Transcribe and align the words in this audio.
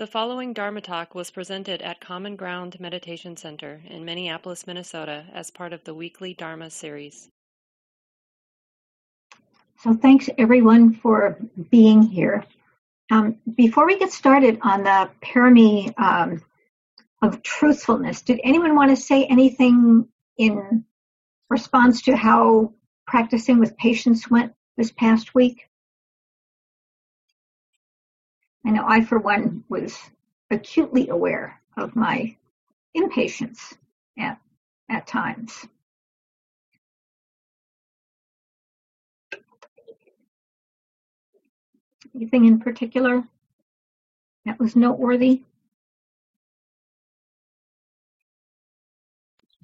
The 0.00 0.06
following 0.06 0.54
Dharma 0.54 0.80
talk 0.80 1.14
was 1.14 1.30
presented 1.30 1.82
at 1.82 2.00
Common 2.00 2.34
Ground 2.34 2.80
Meditation 2.80 3.36
Center 3.36 3.82
in 3.86 4.06
Minneapolis, 4.06 4.66
Minnesota, 4.66 5.26
as 5.34 5.50
part 5.50 5.74
of 5.74 5.84
the 5.84 5.92
weekly 5.92 6.32
Dharma 6.32 6.70
series. 6.70 7.28
So, 9.80 9.92
thanks 9.92 10.30
everyone 10.38 10.94
for 10.94 11.38
being 11.68 12.00
here. 12.00 12.46
Um, 13.10 13.36
before 13.54 13.84
we 13.84 13.98
get 13.98 14.10
started 14.10 14.58
on 14.62 14.84
the 14.84 15.10
parami 15.22 15.92
um, 16.00 16.42
of 17.20 17.42
truthfulness, 17.42 18.22
did 18.22 18.40
anyone 18.42 18.74
want 18.74 18.88
to 18.88 18.96
say 18.96 19.26
anything 19.26 20.08
in 20.38 20.86
response 21.50 22.00
to 22.04 22.16
how 22.16 22.72
practicing 23.06 23.58
with 23.58 23.76
patience 23.76 24.30
went 24.30 24.54
this 24.78 24.92
past 24.92 25.34
week? 25.34 25.69
I 28.64 28.70
know 28.70 28.84
I, 28.86 29.04
for 29.04 29.18
one, 29.18 29.64
was 29.68 29.98
acutely 30.50 31.08
aware 31.08 31.60
of 31.76 31.96
my 31.96 32.36
impatience 32.94 33.74
at, 34.18 34.38
at 34.90 35.06
times. 35.06 35.66
Anything 42.14 42.44
in 42.44 42.58
particular 42.58 43.24
that 44.44 44.58
was 44.58 44.74
noteworthy? 44.74 45.42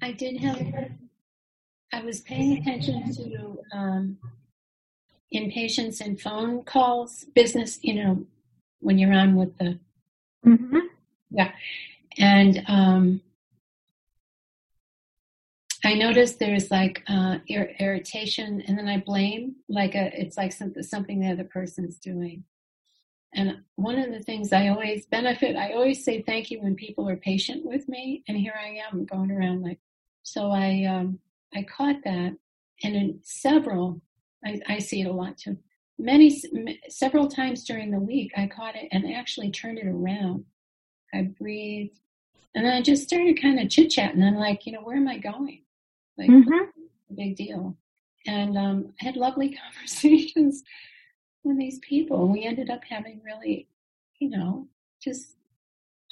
I 0.01 0.11
did 0.11 0.37
have, 0.37 0.91
I 1.91 2.01
was 2.01 2.21
paying 2.21 2.59
attention 2.59 3.13
to 3.15 3.57
um, 3.73 4.17
impatience 5.31 6.01
and 6.01 6.19
phone 6.19 6.63
calls, 6.63 7.25
business, 7.35 7.79
you 7.81 7.95
know, 7.95 8.25
when 8.79 8.97
you're 8.97 9.13
on 9.13 9.35
with 9.35 9.57
the 9.57 9.79
Mm-hmm. 10.45 10.77
yeah 11.31 11.51
and 12.17 12.63
um 12.67 13.21
I 15.83 15.93
notice 15.93 16.33
there's 16.33 16.69
like 16.71 17.03
uh, 17.07 17.37
ir- 17.47 17.73
irritation, 17.79 18.61
and 18.67 18.77
then 18.77 18.87
I 18.89 18.97
blame, 18.97 19.55
like 19.69 19.95
a, 19.95 20.11
it's 20.19 20.35
like 20.35 20.51
something 20.51 20.83
something 20.83 21.19
the 21.19 21.31
other 21.31 21.43
person's 21.43 21.97
doing. 21.97 22.43
And 23.33 23.59
one 23.75 23.97
of 23.97 24.11
the 24.11 24.21
things 24.21 24.51
I 24.51 24.69
always 24.69 25.05
benefit, 25.05 25.55
I 25.55 25.73
always 25.73 26.03
say 26.03 26.23
thank 26.23 26.49
you 26.49 26.61
when 26.61 26.75
people 26.75 27.07
are 27.07 27.15
patient 27.15 27.63
with 27.65 27.87
me, 27.87 28.23
and 28.27 28.37
here 28.37 28.55
I 28.59 28.81
am 28.91 29.05
going 29.05 29.31
around 29.31 29.61
like. 29.61 29.79
So 30.23 30.51
I 30.51 30.83
um, 30.85 31.19
I 31.55 31.63
caught 31.63 32.03
that, 32.03 32.35
and 32.83 32.95
in 32.95 33.19
several, 33.23 34.01
I, 34.43 34.59
I 34.67 34.79
see 34.79 35.01
it 35.01 35.07
a 35.07 35.13
lot 35.13 35.37
too 35.37 35.57
many 35.99 36.41
several 36.89 37.27
times 37.27 37.63
during 37.63 37.91
the 37.91 37.99
week 37.99 38.31
i 38.37 38.47
caught 38.47 38.75
it 38.75 38.87
and 38.91 39.11
actually 39.13 39.51
turned 39.51 39.79
it 39.79 39.87
around. 39.87 40.45
I 41.13 41.33
breathed 41.39 41.99
and 42.53 42.65
then 42.65 42.73
i 42.73 42.81
just 42.81 43.03
started 43.03 43.41
kind 43.41 43.59
of 43.59 43.69
chit 43.69 43.89
chatting 43.89 44.23
i'm 44.23 44.35
like 44.35 44.65
you 44.65 44.73
know 44.73 44.81
where 44.81 44.97
am 44.97 45.07
i 45.07 45.17
going? 45.17 45.63
Like 46.17 46.29
mm-hmm. 46.29 47.15
big 47.15 47.35
deal. 47.35 47.77
And 48.25 48.57
um, 48.57 48.93
i 49.01 49.05
had 49.05 49.15
lovely 49.15 49.57
conversations 49.73 50.63
with 51.43 51.57
these 51.57 51.79
people. 51.79 52.23
And 52.23 52.33
we 52.33 52.43
ended 52.43 52.69
up 52.69 52.81
having 52.87 53.21
really 53.23 53.67
you 54.19 54.29
know 54.29 54.67
just 55.01 55.35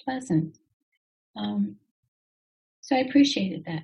pleasant 0.04 0.58
um, 1.36 1.76
so 2.82 2.96
i 2.96 3.00
appreciated 3.00 3.66
that. 3.66 3.84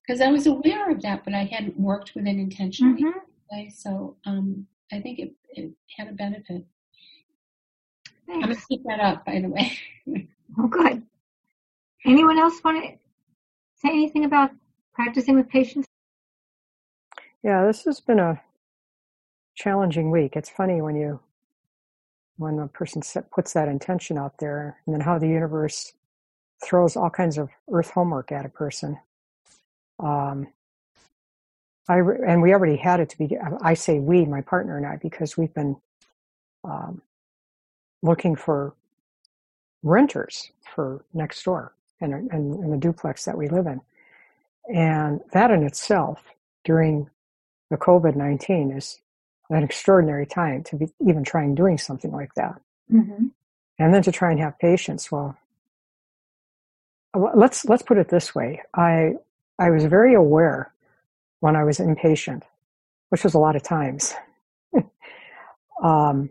Because 0.00 0.20
i 0.20 0.28
was 0.28 0.46
aware 0.46 0.90
of 0.90 1.02
that 1.02 1.24
but 1.24 1.34
i 1.34 1.44
hadn't 1.44 1.78
worked 1.78 2.14
with 2.14 2.26
it 2.26 2.36
intentionally. 2.36 3.02
Mm-hmm. 3.02 3.68
so 3.70 4.16
um, 4.24 4.66
I 4.92 5.00
think 5.00 5.18
it, 5.18 5.32
it 5.50 5.72
had 5.96 6.08
a 6.08 6.12
benefit. 6.12 6.64
Thanks. 8.26 8.44
I'm 8.44 8.50
going 8.50 8.54
to 8.54 8.66
keep 8.68 8.84
that 8.84 9.00
up, 9.00 9.24
by 9.24 9.40
the 9.40 9.48
way. 9.48 9.72
oh, 10.58 10.68
good. 10.68 11.02
Anyone 12.04 12.38
else 12.38 12.60
want 12.62 12.84
to 12.84 12.90
say 13.76 13.88
anything 13.88 14.24
about 14.24 14.50
practicing 14.92 15.36
with 15.36 15.48
patience? 15.48 15.86
Yeah, 17.42 17.64
this 17.66 17.84
has 17.84 18.00
been 18.00 18.18
a 18.18 18.40
challenging 19.54 20.10
week. 20.10 20.36
It's 20.36 20.50
funny 20.50 20.80
when 20.80 20.96
you 20.96 21.20
when 22.36 22.58
a 22.58 22.68
person 22.68 23.02
set, 23.02 23.30
puts 23.30 23.52
that 23.52 23.68
intention 23.68 24.18
out 24.18 24.38
there, 24.38 24.78
and 24.86 24.94
then 24.94 25.00
how 25.00 25.18
the 25.18 25.28
universe 25.28 25.92
throws 26.64 26.96
all 26.96 27.10
kinds 27.10 27.38
of 27.38 27.50
earth 27.70 27.90
homework 27.90 28.32
at 28.32 28.46
a 28.46 28.48
person. 28.48 28.98
Um, 30.00 30.48
I 31.88 31.98
and 31.98 32.42
we 32.42 32.52
already 32.52 32.76
had 32.76 33.00
it 33.00 33.08
to 33.10 33.18
be. 33.18 33.36
I 33.60 33.74
say 33.74 33.98
we, 33.98 34.24
my 34.24 34.40
partner 34.40 34.76
and 34.76 34.86
I, 34.86 34.96
because 34.96 35.36
we've 35.36 35.52
been 35.52 35.76
um, 36.64 37.02
looking 38.02 38.36
for 38.36 38.74
renters 39.82 40.52
for 40.74 41.04
next 41.12 41.42
door 41.42 41.72
in, 42.00 42.12
in, 42.12 42.30
in 42.32 42.70
the 42.70 42.76
duplex 42.76 43.24
that 43.24 43.36
we 43.36 43.48
live 43.48 43.66
in, 43.66 43.80
and 44.72 45.20
that 45.32 45.50
in 45.50 45.64
itself 45.64 46.22
during 46.64 47.10
the 47.70 47.76
COVID 47.76 48.14
nineteen 48.14 48.70
is 48.70 49.00
an 49.50 49.64
extraordinary 49.64 50.24
time 50.24 50.62
to 50.64 50.76
be 50.76 50.88
even 51.00 51.24
trying 51.24 51.54
doing 51.54 51.78
something 51.78 52.12
like 52.12 52.32
that, 52.34 52.60
mm-hmm. 52.90 53.26
and 53.80 53.94
then 53.94 54.02
to 54.02 54.12
try 54.12 54.30
and 54.30 54.38
have 54.38 54.56
patience. 54.60 55.10
Well, 55.10 55.36
let's 57.34 57.64
let's 57.64 57.82
put 57.82 57.98
it 57.98 58.08
this 58.08 58.36
way. 58.36 58.62
I 58.72 59.14
I 59.58 59.70
was 59.70 59.84
very 59.84 60.14
aware 60.14 60.72
when 61.42 61.56
I 61.56 61.64
was 61.64 61.80
impatient, 61.80 62.44
which 63.08 63.24
was 63.24 63.34
a 63.34 63.38
lot 63.40 63.56
of 63.56 63.64
times, 63.64 64.14
um, 65.82 66.30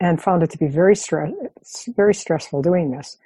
and 0.00 0.20
found 0.20 0.42
it 0.42 0.50
to 0.50 0.58
be 0.58 0.66
very 0.66 0.94
stress, 0.94 1.32
very 1.96 2.12
stressful 2.14 2.60
doing 2.60 2.90
this. 2.90 3.16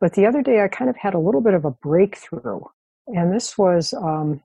But 0.00 0.14
the 0.14 0.24
other 0.24 0.40
day, 0.40 0.62
I 0.62 0.68
kind 0.68 0.88
of 0.88 0.96
had 0.96 1.12
a 1.12 1.18
little 1.18 1.42
bit 1.42 1.52
of 1.52 1.66
a 1.66 1.70
breakthrough, 1.70 2.62
and 3.06 3.34
this 3.34 3.58
was 3.58 3.92
um, 3.92 4.42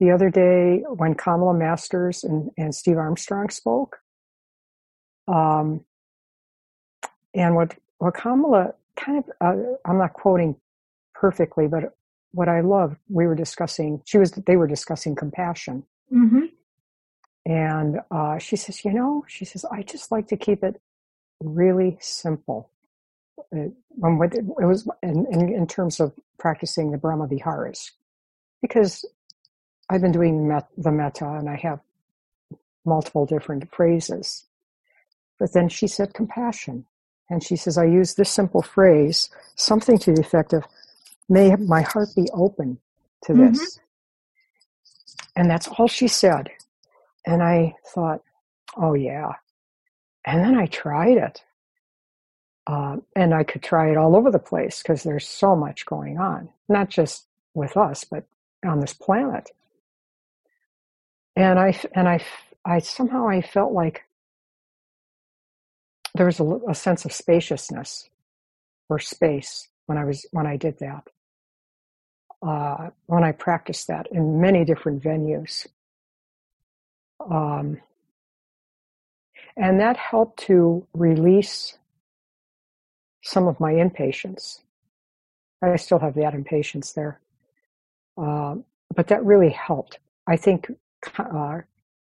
the 0.00 0.10
other 0.10 0.28
day 0.28 0.82
when 0.88 1.14
Kamala 1.14 1.54
Masters 1.54 2.24
and, 2.24 2.50
and 2.58 2.74
Steve 2.74 2.98
Armstrong 2.98 3.48
spoke. 3.48 3.98
Um, 5.28 5.84
and 7.32 7.54
what 7.54 7.76
what 7.98 8.14
Kamala 8.14 8.74
kind 8.96 9.18
of, 9.18 9.24
uh, 9.40 9.76
I'm 9.84 9.98
not 9.98 10.14
quoting 10.14 10.56
perfectly, 11.14 11.68
but 11.68 11.94
what 12.32 12.48
I 12.48 12.60
love, 12.60 12.96
we 13.08 13.26
were 13.26 13.34
discussing, 13.34 14.02
she 14.04 14.18
was, 14.18 14.32
they 14.32 14.56
were 14.56 14.66
discussing 14.66 15.14
compassion. 15.14 15.84
Mm-hmm. 16.12 16.46
And 17.46 18.00
uh, 18.10 18.38
she 18.38 18.56
says, 18.56 18.84
you 18.84 18.92
know, 18.92 19.24
she 19.26 19.44
says, 19.44 19.64
I 19.64 19.82
just 19.82 20.12
like 20.12 20.28
to 20.28 20.36
keep 20.36 20.62
it 20.62 20.80
really 21.40 21.96
simple. 22.00 22.70
Uh, 23.54 23.68
when 23.96 24.30
it 24.32 24.44
was 24.66 24.86
in, 25.02 25.26
in, 25.30 25.54
in, 25.54 25.66
terms 25.66 25.98
of 25.98 26.12
practicing 26.38 26.90
the 26.90 26.98
Brahma 26.98 27.26
Viharas, 27.26 27.90
because 28.60 29.04
I've 29.88 30.02
been 30.02 30.12
doing 30.12 30.46
met, 30.46 30.68
the 30.76 30.92
metta 30.92 31.26
and 31.26 31.48
I 31.48 31.56
have 31.56 31.80
multiple 32.84 33.26
different 33.26 33.72
phrases. 33.72 34.44
But 35.38 35.54
then 35.54 35.68
she 35.68 35.86
said 35.86 36.14
compassion. 36.14 36.84
And 37.30 37.42
she 37.42 37.56
says, 37.56 37.78
I 37.78 37.84
use 37.84 38.14
this 38.14 38.30
simple 38.30 38.62
phrase, 38.62 39.30
something 39.54 39.98
to 39.98 40.12
the 40.12 40.20
effect 40.20 40.52
of, 40.52 40.64
may 41.30 41.54
my 41.54 41.82
heart 41.82 42.08
be 42.14 42.28
open 42.34 42.78
to 43.24 43.32
this. 43.32 43.60
Mm-hmm. 43.60 43.80
And 45.36 45.50
that's 45.50 45.68
all 45.68 45.86
she 45.86 46.08
said. 46.08 46.50
And 47.24 47.42
I 47.42 47.76
thought, 47.94 48.22
oh 48.76 48.94
yeah. 48.94 49.32
And 50.26 50.44
then 50.44 50.56
I 50.56 50.66
tried 50.66 51.16
it. 51.16 51.42
Uh, 52.66 52.98
and 53.16 53.32
I 53.32 53.44
could 53.44 53.62
try 53.62 53.90
it 53.90 53.96
all 53.96 54.16
over 54.16 54.30
the 54.30 54.38
place 54.38 54.82
because 54.82 55.02
there's 55.02 55.26
so 55.26 55.56
much 55.56 55.86
going 55.86 56.18
on, 56.18 56.50
not 56.68 56.90
just 56.90 57.26
with 57.54 57.76
us, 57.76 58.04
but 58.04 58.24
on 58.64 58.80
this 58.80 58.92
planet. 58.92 59.50
And 61.36 61.58
I, 61.58 61.80
and 61.94 62.08
I, 62.08 62.22
I 62.64 62.80
somehow 62.80 63.28
I 63.28 63.40
felt 63.40 63.72
like 63.72 64.02
there 66.14 66.26
was 66.26 66.40
a, 66.40 66.60
a 66.68 66.74
sense 66.74 67.04
of 67.04 67.12
spaciousness 67.12 68.10
or 68.88 68.98
space 68.98 69.68
when 69.86 69.96
I 69.96 70.04
was, 70.04 70.26
when 70.32 70.46
I 70.46 70.56
did 70.56 70.78
that 70.80 71.08
uh, 72.42 72.90
when 73.06 73.24
I 73.24 73.32
practiced 73.32 73.88
that 73.88 74.06
in 74.10 74.40
many 74.40 74.64
different 74.64 75.02
venues. 75.02 75.66
Um, 77.30 77.80
and 79.56 79.80
that 79.80 79.96
helped 79.96 80.40
to 80.46 80.86
release 80.94 81.76
some 83.22 83.46
of 83.46 83.60
my 83.60 83.72
impatience. 83.72 84.62
I 85.62 85.76
still 85.76 85.98
have 85.98 86.14
that 86.14 86.34
impatience 86.34 86.92
there. 86.92 87.20
Um, 88.16 88.64
but 88.94 89.08
that 89.08 89.24
really 89.24 89.50
helped. 89.50 89.98
I 90.26 90.36
think 90.36 90.70
uh, 91.18 91.58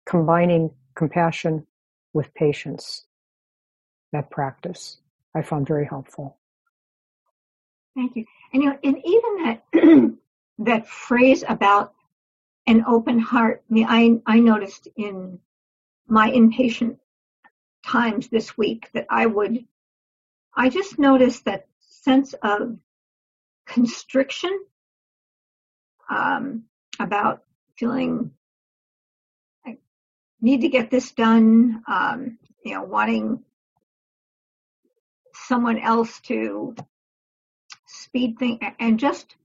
combining 0.07 0.71
compassion 0.95 1.67
with 2.15 2.33
patience, 2.35 3.05
that 4.13 4.31
practice, 4.31 4.99
I 5.35 5.43
found 5.43 5.67
very 5.67 5.87
helpful. 5.87 6.39
Thank 7.95 8.17
you. 8.17 8.25
And 8.53 8.63
you 8.63 8.71
know, 8.71 8.79
and 8.83 8.97
even 9.05 9.45
that 9.45 10.19
that 10.65 10.89
phrase 10.89 11.45
about 11.47 11.95
an 12.67 12.85
open 12.87 13.19
heart, 13.19 13.65
I, 13.75 14.21
I, 14.27 14.39
noticed 14.39 14.87
in 14.97 15.41
my 16.07 16.29
impatient 16.29 16.99
times 17.85 18.29
this 18.29 18.57
week 18.57 18.89
that 18.95 19.07
I 19.11 19.27
would 19.27 19.65
I 20.55 20.69
just 20.69 20.99
noticed 20.99 21.47
that 21.47 21.67
sense 21.81 22.35
of 22.43 22.77
constriction 23.67 24.57
um, 26.11 26.65
about 27.01 27.43
feeling 27.77 28.33
I 29.67 29.79
need 30.41 30.61
to 30.61 30.69
get 30.69 30.91
this 30.91 31.13
done, 31.13 31.83
um, 31.89 32.39
you 32.65 32.75
know, 32.75 32.83
wanting 32.83 33.43
someone 35.35 35.79
else 35.79 36.21
to 36.21 36.75
speed 37.87 38.39
things 38.39 38.59
and 38.79 38.99
just 38.99 39.37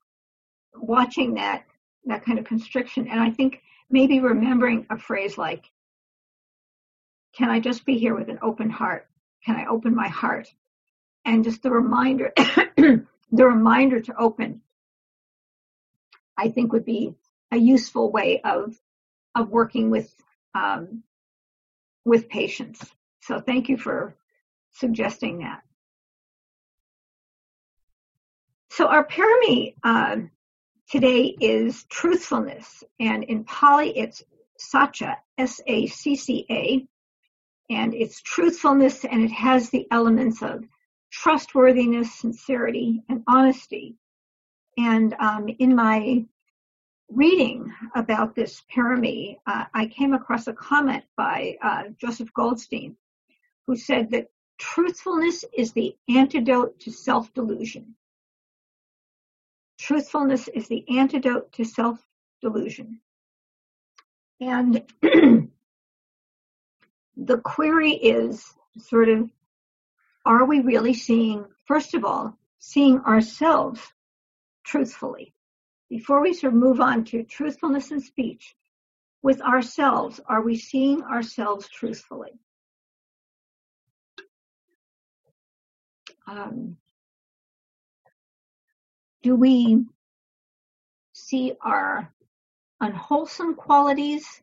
watching 0.82 1.36
that 1.36 1.66
that 2.06 2.24
kind 2.24 2.40
of 2.40 2.46
constriction. 2.46 3.08
And 3.08 3.20
i 3.20 3.30
think 3.30 3.62
maybe 3.90 4.20
remembering 4.20 4.86
a 4.90 4.98
phrase 4.98 5.38
like 5.38 5.66
can 7.36 7.50
i 7.50 7.60
just 7.60 7.86
be 7.86 7.98
here 7.98 8.16
with 8.16 8.30
an 8.30 8.40
open 8.42 8.70
heart? 8.70 9.08
Can 9.46 9.56
i 9.56 9.66
open 9.66 9.96
my 9.96 10.08
heart? 10.08 10.48
And 11.26 11.44
just 11.44 11.62
the 11.62 11.72
reminder 11.72 12.32
the 12.38 13.06
reminder 13.32 14.00
to 14.00 14.16
open 14.18 14.62
i 16.38 16.48
think 16.50 16.72
would 16.72 16.86
be 16.86 17.14
a 17.52 17.58
useful 17.58 18.12
way 18.12 18.42
of 18.42 18.80
of 19.36 19.50
working 19.50 19.90
with 19.90 20.14
um, 20.56 21.04
with 22.06 22.30
patience 22.30 22.94
so 23.28 23.42
thank 23.42 23.68
you 23.68 23.78
for 23.78 24.16
suggesting 24.72 25.40
that. 25.40 25.62
So 28.70 28.88
our 28.88 29.06
parami 29.06 29.76
uh, 29.84 30.18
today 30.90 31.36
is 31.40 31.84
truthfulness, 31.90 32.84
and 33.00 33.24
in 33.24 33.44
Pali 33.44 33.98
it's 33.98 34.24
Sacca, 34.60 35.18
S-A-C-C-A, 35.38 36.88
and 37.70 37.94
it's 37.94 38.22
truthfulness, 38.22 39.06
and 39.06 39.22
it 39.22 39.32
has 39.32 39.70
the 39.70 39.88
elements 39.92 40.42
of 40.42 40.64
trustworthiness, 41.12 42.14
sincerity, 42.16 43.04
and 43.10 43.24
honesty. 43.28 43.96
And 44.78 45.14
um, 45.20 45.50
in 45.60 45.76
my 45.76 46.26
reading 47.10 47.74
about 47.96 48.36
this 48.36 48.62
parami, 48.74 49.38
uh, 49.46 49.66
I 49.74 49.88
came 49.88 50.14
across 50.14 50.48
a 50.48 50.54
comment 50.54 51.04
by 51.16 51.58
uh, 51.62 51.84
Joseph 52.00 52.34
Goldstein, 52.34 52.96
who 53.66 53.76
said 53.76 54.12
that 54.12 54.28
truthfulness 54.58 55.46
is 55.56 55.74
the 55.74 55.96
antidote 56.10 56.80
to 56.82 56.92
self-delusion. 56.92 57.96
Truthfulness 59.88 60.50
is 60.50 60.68
the 60.68 60.84
antidote 61.00 61.54
to 61.54 61.64
self 61.64 61.98
delusion. 62.42 63.00
And 64.42 64.84
the 67.16 67.38
query 67.42 67.94
is 67.94 68.54
sort 68.80 69.08
of 69.08 69.30
are 70.26 70.44
we 70.44 70.60
really 70.60 70.94
seeing, 70.94 71.46
first 71.68 71.94
of 71.94 72.04
all, 72.04 72.38
seeing 72.60 73.00
ourselves 73.00 73.80
truthfully? 74.66 75.34
Before 75.90 76.22
we 76.22 76.34
sort 76.34 76.52
of 76.52 76.60
move 76.60 76.82
on 76.82 77.06
to 77.06 77.24
truthfulness 77.24 77.90
in 77.92 78.02
speech, 78.02 78.58
with 79.24 79.40
ourselves, 79.40 80.20
are 80.28 80.42
we 80.42 80.58
seeing 80.58 81.02
ourselves 81.02 81.70
truthfully? 81.70 82.34
Um, 86.28 86.76
do 89.28 89.36
we 89.36 89.84
see 91.12 91.52
our 91.62 92.10
unwholesome 92.80 93.56
qualities 93.56 94.42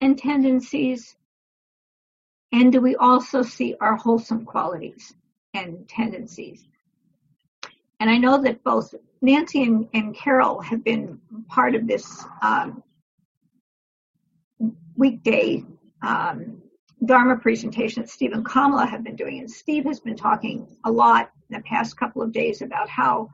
and 0.00 0.16
tendencies? 0.16 1.14
And 2.52 2.72
do 2.72 2.80
we 2.80 2.96
also 2.96 3.42
see 3.42 3.74
our 3.82 3.96
wholesome 3.96 4.46
qualities 4.46 5.12
and 5.52 5.86
tendencies? 5.90 6.64
And 8.00 8.08
I 8.08 8.16
know 8.16 8.40
that 8.40 8.64
both 8.64 8.94
Nancy 9.20 9.62
and, 9.62 9.86
and 9.92 10.16
Carol 10.16 10.62
have 10.62 10.82
been 10.82 11.20
part 11.48 11.74
of 11.74 11.86
this 11.86 12.24
um, 12.40 12.82
weekday 14.96 15.64
um, 16.00 16.62
Dharma 17.04 17.36
presentation 17.36 18.00
that 18.00 18.08
Steve 18.08 18.32
and 18.32 18.46
Kamala 18.46 18.86
have 18.86 19.04
been 19.04 19.16
doing. 19.16 19.40
And 19.40 19.50
Steve 19.50 19.84
has 19.84 20.00
been 20.00 20.16
talking 20.16 20.66
a 20.82 20.90
lot 20.90 21.30
in 21.50 21.58
the 21.58 21.62
past 21.64 21.98
couple 21.98 22.22
of 22.22 22.32
days 22.32 22.62
about 22.62 22.88
how 22.88 23.28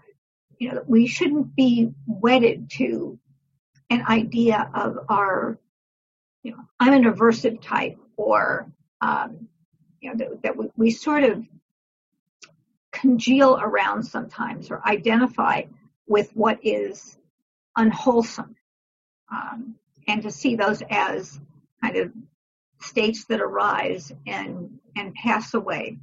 you 0.58 0.72
know, 0.72 0.82
we 0.86 1.06
shouldn't 1.06 1.54
be 1.54 1.90
wedded 2.06 2.70
to 2.70 3.18
an 3.90 4.04
idea 4.08 4.70
of 4.74 4.98
our, 5.08 5.58
you 6.42 6.52
know, 6.52 6.58
I'm 6.78 6.92
an 6.92 7.04
aversive 7.04 7.62
type 7.62 7.98
or, 8.16 8.70
um, 9.00 9.48
you 10.00 10.10
know, 10.10 10.16
that, 10.16 10.42
that 10.42 10.56
we, 10.56 10.70
we 10.76 10.90
sort 10.90 11.24
of 11.24 11.44
congeal 12.92 13.58
around 13.60 14.02
sometimes 14.02 14.70
or 14.70 14.86
identify 14.86 15.62
with 16.06 16.30
what 16.34 16.58
is 16.62 17.16
unwholesome. 17.76 18.56
Um, 19.30 19.76
and 20.06 20.22
to 20.22 20.30
see 20.30 20.56
those 20.56 20.82
as 20.88 21.38
kind 21.82 21.96
of 21.96 22.12
states 22.80 23.26
that 23.26 23.40
arise 23.40 24.12
and, 24.26 24.78
and 24.96 25.14
pass 25.14 25.54
away. 25.54 25.98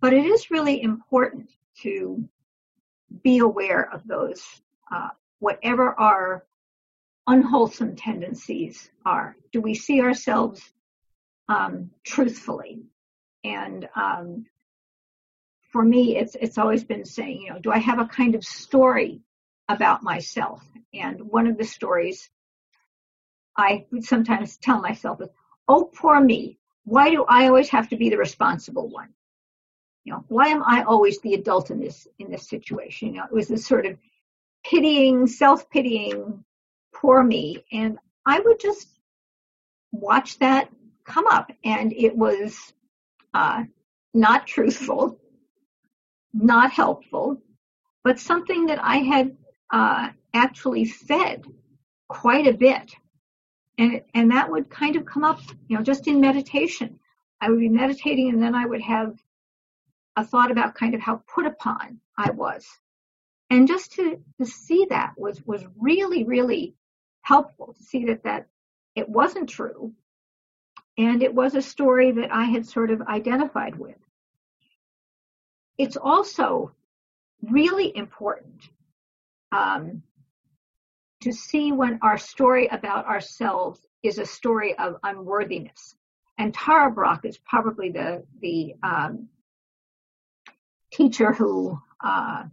But 0.00 0.12
it 0.12 0.24
is 0.24 0.50
really 0.50 0.82
important 0.82 1.50
to 1.82 2.28
be 3.22 3.38
aware 3.38 3.92
of 3.92 4.06
those, 4.06 4.42
uh, 4.92 5.08
whatever 5.38 5.98
our 5.98 6.44
unwholesome 7.26 7.96
tendencies 7.96 8.90
are. 9.04 9.36
Do 9.52 9.60
we 9.60 9.74
see 9.74 10.00
ourselves 10.00 10.62
um, 11.48 11.90
truthfully? 12.04 12.82
And 13.44 13.88
um, 13.94 14.46
for 15.70 15.84
me, 15.84 16.16
it's 16.16 16.36
it's 16.40 16.58
always 16.58 16.84
been 16.84 17.04
saying, 17.04 17.42
you 17.42 17.50
know, 17.50 17.58
do 17.58 17.70
I 17.70 17.78
have 17.78 17.98
a 17.98 18.06
kind 18.06 18.34
of 18.34 18.44
story 18.44 19.20
about 19.68 20.02
myself? 20.02 20.62
And 20.92 21.20
one 21.20 21.46
of 21.46 21.58
the 21.58 21.64
stories 21.64 22.30
I 23.56 23.86
sometimes 24.00 24.56
tell 24.56 24.80
myself 24.80 25.20
is, 25.20 25.28
"Oh, 25.68 25.90
poor 25.94 26.20
me! 26.20 26.58
Why 26.84 27.10
do 27.10 27.24
I 27.24 27.46
always 27.46 27.68
have 27.70 27.88
to 27.90 27.96
be 27.96 28.10
the 28.10 28.18
responsible 28.18 28.88
one?" 28.88 29.08
You 30.04 30.12
know, 30.12 30.24
why 30.28 30.48
am 30.48 30.62
I 30.62 30.82
always 30.82 31.18
the 31.20 31.34
adult 31.34 31.70
in 31.70 31.80
this 31.80 32.06
in 32.18 32.30
this 32.30 32.48
situation? 32.48 33.08
You 33.08 33.14
know, 33.20 33.24
it 33.24 33.32
was 33.32 33.48
this 33.48 33.66
sort 33.66 33.86
of 33.86 33.98
pitying, 34.64 35.26
self-pitying, 35.26 36.44
poor 36.94 37.22
me, 37.22 37.64
and 37.72 37.98
I 38.26 38.40
would 38.40 38.60
just 38.60 38.88
watch 39.92 40.38
that 40.38 40.70
come 41.04 41.26
up, 41.26 41.50
and 41.64 41.92
it 41.92 42.16
was 42.16 42.72
uh, 43.32 43.64
not 44.12 44.46
truthful, 44.46 45.18
not 46.32 46.70
helpful, 46.70 47.38
but 48.02 48.20
something 48.20 48.66
that 48.66 48.82
I 48.82 48.98
had 48.98 49.36
uh, 49.70 50.10
actually 50.34 50.84
fed 50.84 51.44
quite 52.08 52.46
a 52.46 52.52
bit, 52.52 52.94
and 53.78 54.02
and 54.12 54.30
that 54.32 54.50
would 54.50 54.68
kind 54.68 54.96
of 54.96 55.06
come 55.06 55.24
up, 55.24 55.40
you 55.68 55.76
know, 55.76 55.82
just 55.82 56.06
in 56.08 56.20
meditation. 56.20 57.00
I 57.40 57.48
would 57.48 57.60
be 57.60 57.70
meditating, 57.70 58.28
and 58.28 58.42
then 58.42 58.54
I 58.54 58.66
would 58.66 58.82
have 58.82 59.18
a 60.16 60.24
thought 60.24 60.50
about 60.50 60.74
kind 60.74 60.94
of 60.94 61.00
how 61.00 61.22
put 61.34 61.46
upon 61.46 62.00
I 62.16 62.30
was. 62.30 62.66
And 63.50 63.68
just 63.68 63.92
to, 63.92 64.18
to 64.38 64.46
see 64.46 64.86
that 64.90 65.14
was, 65.16 65.42
was 65.44 65.64
really, 65.78 66.24
really 66.24 66.74
helpful 67.22 67.74
to 67.74 67.82
see 67.82 68.06
that, 68.06 68.24
that 68.24 68.46
it 68.94 69.08
wasn't 69.08 69.48
true. 69.48 69.92
And 70.96 71.22
it 71.22 71.34
was 71.34 71.54
a 71.54 71.62
story 71.62 72.12
that 72.12 72.32
I 72.32 72.44
had 72.44 72.66
sort 72.66 72.90
of 72.90 73.02
identified 73.02 73.76
with. 73.76 73.96
It's 75.76 75.96
also 75.96 76.72
really 77.42 77.94
important 77.96 78.62
um, 79.50 80.02
to 81.22 81.32
see 81.32 81.72
when 81.72 81.98
our 82.02 82.18
story 82.18 82.68
about 82.68 83.06
ourselves 83.06 83.80
is 84.02 84.18
a 84.18 84.26
story 84.26 84.78
of 84.78 84.96
unworthiness. 85.02 85.96
And 86.38 86.52
Tara 86.52 86.90
Brach 86.90 87.24
is 87.24 87.38
probably 87.38 87.90
the 87.90 88.24
the 88.40 88.74
um, 88.82 89.28
teacher 90.94 91.32
who 91.32 91.78
uh, 92.02 92.44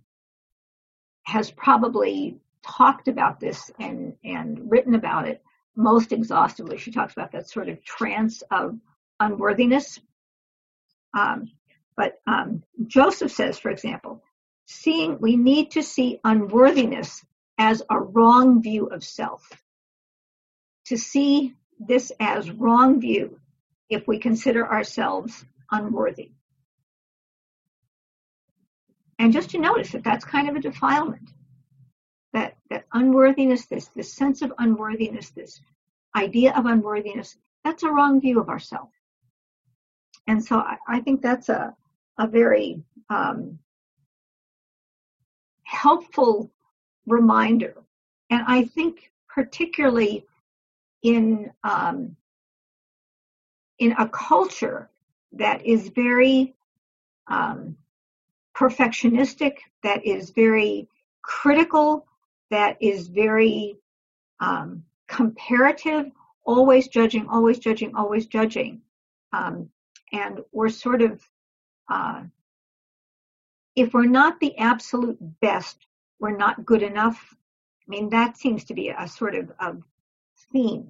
has 1.24 1.52
probably 1.52 2.38
talked 2.66 3.08
about 3.08 3.40
this 3.40 3.72
and, 3.80 4.16
and 4.24 4.70
written 4.70 4.96
about 4.96 5.28
it 5.28 5.42
most 5.76 6.12
exhaustively. 6.12 6.78
She 6.78 6.92
talks 6.92 7.14
about 7.14 7.32
that 7.32 7.50
sort 7.50 7.70
of 7.70 7.84
trance 7.84 8.44
of 8.52 8.78
unworthiness. 9.20 10.00
Um, 11.18 11.52
but 11.96 12.20
um, 12.28 12.64
Joseph 12.88 13.32
says, 13.32 13.60
for 13.60 13.70
example, 13.70 14.24
seeing 14.66 15.20
we 15.20 15.36
need 15.36 15.72
to 15.72 15.84
see 15.84 16.20
unworthiness 16.24 17.24
as 17.58 17.84
a 17.90 18.00
wrong 18.00 18.62
view 18.62 18.88
of 18.88 19.04
self. 19.04 19.48
To 20.88 20.98
see 20.98 21.54
this 21.80 22.12
as 22.20 22.50
wrong 22.50 23.00
view 23.00 23.40
if 23.90 24.08
we 24.08 24.20
consider 24.20 24.68
ourselves 24.68 25.46
unworthy. 25.70 26.32
And 29.22 29.32
just 29.32 29.52
to 29.52 29.60
notice 29.60 29.92
that 29.92 30.04
that's 30.04 30.26
kind 30.26 30.50
of 30.50 30.56
a 30.56 30.60
defilement. 30.60 31.30
That, 32.34 32.58
that 32.72 32.86
unworthiness, 32.94 33.68
this, 33.68 33.88
this 33.90 34.12
sense 34.12 34.42
of 34.42 34.52
unworthiness, 34.58 35.30
this 35.30 35.62
idea 36.16 36.54
of 36.58 36.66
unworthiness, 36.66 37.38
that's 37.64 37.84
a 37.84 37.92
wrong 37.92 38.20
view 38.20 38.40
of 38.40 38.50
ourselves. 38.50 38.94
And 40.26 40.44
so 40.44 40.58
I, 40.58 40.78
I 40.88 41.02
think 41.02 41.22
that's 41.22 41.50
a, 41.50 41.76
a 42.18 42.26
very 42.26 42.82
um, 43.12 43.60
helpful 45.66 46.50
reminder. 47.06 47.76
And 48.32 48.42
I 48.48 48.64
think 48.64 49.12
particularly 49.30 50.26
in 51.04 51.52
um, 51.64 52.16
in 53.78 53.92
a 54.00 54.10
culture 54.10 54.90
that 55.34 55.64
is 55.64 55.90
very 55.90 56.56
um, 57.28 57.78
perfectionistic, 58.62 59.58
that 59.82 60.06
is 60.06 60.30
very 60.30 60.88
critical, 61.24 62.06
that 62.52 62.78
is 62.80 63.08
very 63.08 63.76
um, 64.40 64.84
comparative, 65.08 66.12
always 66.46 66.88
judging, 66.88 67.28
always 67.28 67.58
judging, 67.58 67.96
always 67.96 68.28
judging. 68.28 68.82
Um, 69.34 69.70
and 70.14 70.42
we're 70.52 70.70
sort 70.70 71.02
of, 71.02 71.22
uh, 71.90 72.24
if 73.76 73.94
we're 73.94 74.06
not 74.06 74.40
the 74.40 74.56
absolute 74.60 75.18
best, 75.40 75.78
we're 76.20 76.38
not 76.38 76.64
good 76.64 76.84
enough. 76.84 77.36
I 77.88 77.90
mean, 77.90 78.10
that 78.12 78.38
seems 78.38 78.66
to 78.66 78.76
be 78.76 78.90
a 78.90 79.08
sort 79.08 79.34
of, 79.34 79.52
of 79.60 79.82
theme 80.52 80.88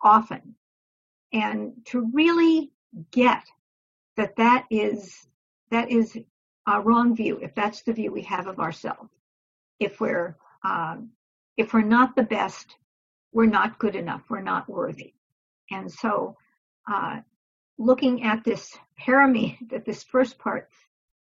often. 0.00 0.54
And 1.32 1.72
to 1.86 2.10
really 2.12 2.70
get 3.10 3.44
that 4.16 4.36
that 4.36 4.64
is, 4.70 5.26
that 5.70 5.90
is 5.90 6.16
a 6.66 6.80
wrong 6.80 7.14
view, 7.16 7.38
if 7.42 7.54
that's 7.54 7.82
the 7.82 7.92
view 7.92 8.12
we 8.12 8.22
have 8.22 8.46
of 8.46 8.60
ourselves. 8.60 9.10
If 9.80 10.00
we're, 10.00 10.36
um, 10.64 11.10
if 11.56 11.72
we're 11.72 11.82
not 11.82 12.14
the 12.14 12.22
best, 12.22 12.76
we're 13.32 13.46
not 13.46 13.78
good 13.78 13.96
enough, 13.96 14.22
we're 14.28 14.40
not 14.40 14.68
worthy. 14.68 15.14
And 15.70 15.90
so, 15.90 16.36
uh, 16.90 17.20
looking 17.78 18.22
at 18.22 18.44
this 18.44 18.76
parami, 19.00 19.56
that 19.70 19.84
this 19.84 20.02
first 20.02 20.38
part 20.38 20.68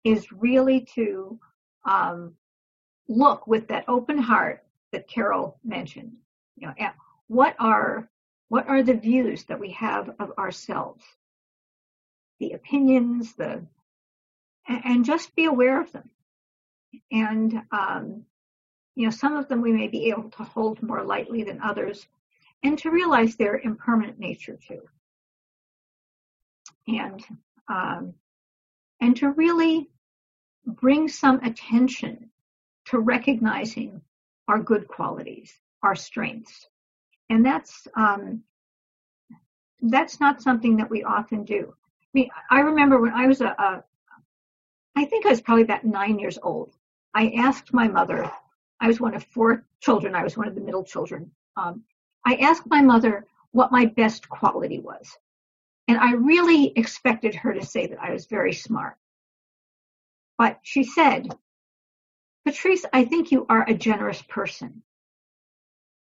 is 0.03 0.31
really 0.31 0.87
to 0.95 1.39
um, 1.85 2.35
look 3.07 3.47
with 3.47 3.67
that 3.67 3.85
open 3.87 4.17
heart 4.17 4.63
that 4.91 5.07
Carol 5.07 5.57
mentioned. 5.63 6.13
You 6.57 6.67
know, 6.67 6.73
at 6.79 6.95
what 7.27 7.55
are 7.59 8.09
what 8.49 8.67
are 8.67 8.83
the 8.83 8.93
views 8.93 9.45
that 9.45 9.59
we 9.59 9.71
have 9.71 10.09
of 10.19 10.33
ourselves, 10.37 11.03
the 12.39 12.51
opinions, 12.51 13.33
the 13.35 13.65
and 14.67 15.05
just 15.05 15.35
be 15.35 15.45
aware 15.45 15.81
of 15.81 15.91
them. 15.91 16.09
And 17.11 17.61
um, 17.71 18.23
you 18.95 19.05
know, 19.05 19.11
some 19.11 19.35
of 19.35 19.47
them 19.47 19.61
we 19.61 19.71
may 19.71 19.87
be 19.87 20.09
able 20.09 20.29
to 20.31 20.43
hold 20.43 20.81
more 20.83 21.03
lightly 21.03 21.43
than 21.43 21.61
others, 21.61 22.05
and 22.63 22.77
to 22.79 22.91
realize 22.91 23.35
their 23.35 23.57
impermanent 23.57 24.19
nature 24.19 24.57
too. 24.67 24.81
And 26.87 27.23
um, 27.67 28.13
and 28.99 29.15
to 29.17 29.31
really 29.31 29.89
bring 30.65 31.07
some 31.07 31.39
attention 31.43 32.29
to 32.85 32.99
recognizing 32.99 34.01
our 34.47 34.59
good 34.59 34.87
qualities, 34.87 35.53
our 35.81 35.95
strengths, 35.95 36.67
and 37.29 37.45
that's 37.45 37.87
um, 37.95 38.43
that's 39.81 40.19
not 40.19 40.41
something 40.41 40.77
that 40.77 40.89
we 40.89 41.03
often 41.03 41.43
do. 41.45 41.73
I 41.73 42.09
mean, 42.13 42.29
I 42.49 42.59
remember 42.59 42.99
when 42.99 43.13
I 43.13 43.27
was 43.27 43.41
a, 43.41 43.47
a 43.47 43.83
I 44.95 45.05
think 45.05 45.25
I 45.25 45.29
was 45.29 45.41
probably 45.41 45.63
about 45.63 45.85
nine 45.85 46.19
years 46.19 46.37
old. 46.41 46.75
I 47.13 47.33
asked 47.37 47.73
my 47.73 47.87
mother 47.87 48.31
I 48.81 48.87
was 48.87 48.99
one 48.99 49.13
of 49.13 49.23
four 49.23 49.63
children. 49.79 50.15
I 50.15 50.23
was 50.23 50.35
one 50.35 50.47
of 50.47 50.55
the 50.55 50.61
middle 50.61 50.83
children. 50.83 51.31
Um, 51.55 51.83
I 52.25 52.35
asked 52.37 52.67
my 52.67 52.81
mother 52.81 53.27
what 53.51 53.71
my 53.71 53.85
best 53.85 54.27
quality 54.27 54.79
was. 54.79 55.15
And 55.87 55.99
I 55.99 56.13
really 56.13 56.73
expected 56.75 57.35
her 57.35 57.53
to 57.53 57.65
say 57.65 57.85
that 57.87 58.01
I 58.01 58.11
was 58.11 58.25
very 58.25 58.53
smart. 58.53 58.97
But 60.37 60.59
she 60.63 60.83
said, 60.83 61.27
Patrice, 62.43 62.85
I 62.91 63.05
think 63.05 63.31
you 63.31 63.45
are 63.49 63.63
a 63.67 63.75
generous 63.75 64.21
person. 64.23 64.81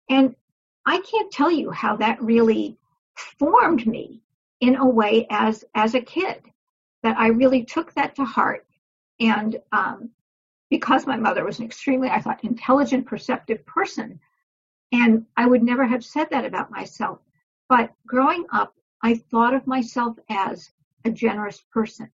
And 0.08 0.36
I 0.86 1.00
can't 1.00 1.32
tell 1.32 1.50
you 1.50 1.72
how 1.72 1.96
that 1.96 2.22
really 2.22 2.78
formed 3.38 3.84
me 3.84 4.22
in 4.60 4.76
a 4.76 4.86
way 4.86 5.26
as, 5.28 5.64
as 5.74 5.94
a 5.94 6.00
kid, 6.00 6.40
that 7.02 7.18
I 7.18 7.28
really 7.28 7.64
took 7.64 7.92
that 7.94 8.14
to 8.16 8.24
heart 8.24 8.64
and 9.20 9.60
um, 9.72 10.10
because 10.70 11.06
my 11.06 11.16
mother 11.16 11.44
was 11.44 11.58
an 11.58 11.66
extremely, 11.66 12.08
I 12.08 12.20
thought, 12.20 12.42
intelligent, 12.44 13.06
perceptive 13.06 13.64
person. 13.66 14.18
And 14.92 15.26
I 15.36 15.46
would 15.46 15.62
never 15.62 15.84
have 15.84 16.04
said 16.04 16.28
that 16.30 16.44
about 16.44 16.70
myself. 16.70 17.18
But 17.68 17.92
growing 18.06 18.46
up, 18.52 18.74
I 19.02 19.14
thought 19.14 19.54
of 19.54 19.66
myself 19.66 20.16
as 20.28 20.70
a 21.04 21.10
generous 21.10 21.62
person. 21.72 22.10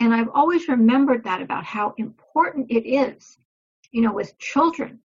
And 0.00 0.14
I've 0.14 0.28
always 0.32 0.68
remembered 0.68 1.24
that 1.24 1.42
about 1.42 1.64
how 1.64 1.94
important 1.98 2.70
it 2.70 2.88
is, 2.88 3.38
you 3.90 4.02
know, 4.02 4.12
with 4.12 4.38
children 4.38 5.00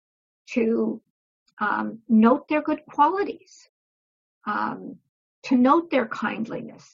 to 0.51 1.01
um, 1.59 1.99
note 2.09 2.47
their 2.47 2.61
good 2.61 2.85
qualities, 2.85 3.69
um, 4.45 4.97
to 5.43 5.55
note 5.55 5.89
their 5.89 6.07
kindliness. 6.07 6.91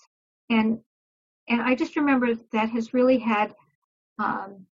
And, 0.49 0.79
and 1.47 1.61
I 1.61 1.75
just 1.75 1.95
remember 1.95 2.35
that 2.51 2.69
has 2.69 2.93
really 2.93 3.17
had 3.17 3.53
um, 4.19 4.65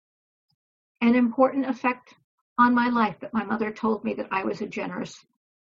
an 1.02 1.16
important 1.16 1.66
effect 1.66 2.14
on 2.58 2.76
my 2.76 2.90
life 2.90 3.16
that 3.22 3.34
my 3.34 3.44
mother 3.44 3.72
told 3.72 4.04
me 4.04 4.16
that 4.16 4.28
I 4.32 4.44
was 4.44 4.62
a 4.62 4.68
generous, 4.68 5.16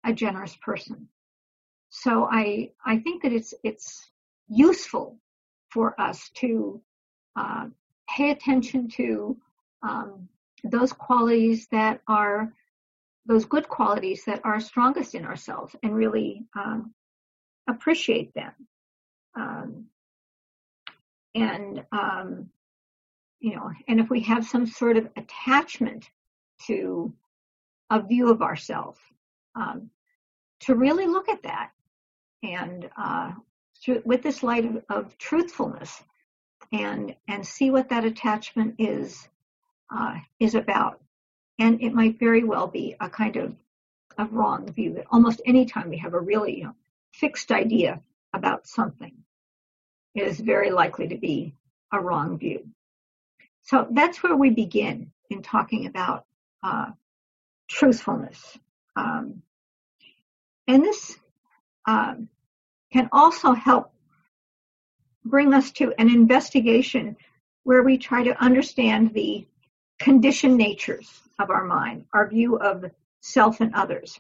a 0.06 0.14
generous 0.14 0.56
person. 0.62 1.08
So 1.90 2.28
I, 2.30 2.72
I 2.86 3.00
think 3.00 3.24
that 3.24 3.34
it's, 3.34 3.54
it's 3.64 4.10
useful 4.48 5.18
for 5.70 6.00
us 6.00 6.30
to 6.36 6.82
uh, 7.36 7.68
pay 8.10 8.32
attention 8.32 8.90
to 8.90 9.38
um, 9.84 10.28
those 10.64 10.94
qualities 10.94 11.68
that 11.72 12.02
are 12.08 12.54
those 13.26 13.46
good 13.46 13.68
qualities 13.68 14.24
that 14.26 14.42
are 14.44 14.60
strongest 14.60 15.16
in 15.16 15.26
ourselves 15.26 15.76
and 15.84 15.96
really 15.96 16.46
um, 16.56 16.94
appreciate 17.70 18.34
them. 18.34 18.54
Um, 19.36 19.86
and 21.34 21.86
um, 21.92 22.50
you 23.42 23.56
know, 23.56 23.72
and 23.88 24.00
if 24.00 24.10
we 24.10 24.22
have 24.22 24.46
some 24.46 24.68
sort 24.68 24.98
of 24.98 25.10
attachment 25.18 26.10
to 26.68 27.12
a 27.90 28.02
view 28.02 28.30
of 28.30 28.42
ourselves, 28.42 29.00
um, 29.56 29.90
to 30.62 30.76
really 30.76 31.08
look 31.08 31.28
at 31.28 31.44
that 31.44 31.72
and 32.44 32.90
uh, 32.98 33.32
through, 33.84 34.02
with 34.06 34.22
this 34.22 34.44
light 34.44 34.66
of, 34.66 34.84
of, 34.90 35.18
truthfulness 35.18 36.04
and 36.72 37.16
and 37.28 37.46
see 37.46 37.72
what 37.72 37.90
that 37.90 38.06
attachment 38.06 38.76
is 38.78 39.28
uh, 39.94 40.16
is 40.40 40.56
about. 40.56 41.02
And 41.60 41.82
it 41.82 41.94
might 41.94 42.20
very 42.20 42.44
well 42.44 42.68
be 42.68 42.96
a 43.00 43.10
kind 43.10 43.36
of 43.38 43.56
a 44.18 44.26
wrong 44.26 44.72
view 44.72 44.94
that 44.94 45.06
almost 45.12 45.42
any 45.46 45.66
time 45.66 45.90
we 45.90 45.98
have 45.98 46.14
a 46.14 46.20
really 46.20 46.60
you 46.60 46.64
know, 46.66 46.76
fixed 47.12 47.52
idea 47.52 48.02
about 48.34 48.68
something, 48.68 49.14
it 50.14 50.28
is 50.28 50.40
very 50.40 50.70
likely 50.70 51.08
to 51.08 51.18
be 51.18 51.56
a 51.92 52.00
wrong 52.00 52.38
view. 52.38 52.68
So 53.64 53.88
that's 53.92 54.24
where 54.24 54.36
we 54.36 54.50
begin 54.50 55.12
in 55.30 55.42
talking 55.42 55.86
about 55.86 56.26
uh, 56.64 56.92
truthfulness. 57.70 58.58
Um, 58.96 59.42
and 60.68 60.84
this 60.84 61.18
um, 61.88 62.28
can 62.92 63.10
also 63.12 63.54
help 63.54 63.94
bring 65.24 65.54
us 65.54 65.72
to 65.72 65.94
an 65.98 66.10
investigation 66.10 67.16
where 67.64 67.84
we 67.84 67.98
try 67.98 68.24
to 68.24 68.44
understand 68.44 69.14
the 69.14 69.48
conditioned 70.00 70.58
natures 70.58 71.10
of 71.40 71.50
our 71.50 71.64
mind, 71.64 72.06
our 72.14 72.28
view 72.28 72.58
of 72.58 72.86
self 73.22 73.62
and 73.62 73.74
others. 73.76 74.20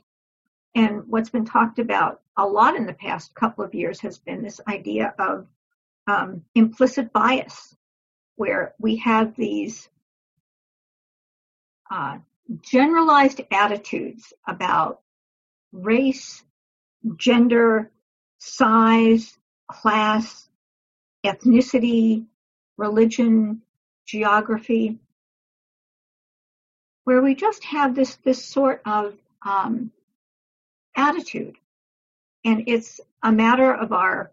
And 0.75 1.03
what's 1.07 1.29
been 1.29 1.45
talked 1.45 1.79
about 1.79 2.21
a 2.38 2.45
lot 2.45 2.75
in 2.75 2.86
the 2.86 2.93
past 2.93 3.33
couple 3.36 3.63
of 3.63 3.74
years 3.74 4.00
has 4.01 4.19
been 4.19 4.41
this 4.41 4.62
idea 4.67 5.13
of 5.19 5.48
um, 6.07 6.43
implicit 6.55 7.12
bias 7.12 7.75
where 8.35 8.73
we 8.79 8.97
have 8.97 9.35
these 9.35 9.89
uh, 11.91 12.17
generalized 12.61 13.41
attitudes 13.51 14.33
about 14.47 15.01
race, 15.71 16.43
gender, 17.17 17.91
size, 18.39 19.38
class, 19.69 20.50
ethnicity, 21.25 22.25
religion, 22.77 23.61
geography, 24.05 25.00
where 27.03 27.21
we 27.21 27.35
just 27.35 27.63
have 27.63 27.95
this 27.95 28.15
this 28.17 28.43
sort 28.43 28.81
of 28.85 29.13
um, 29.45 29.91
attitude, 30.95 31.57
and 32.43 32.63
it's 32.67 33.00
a 33.23 33.31
matter 33.31 33.73
of 33.73 33.91
our 33.91 34.31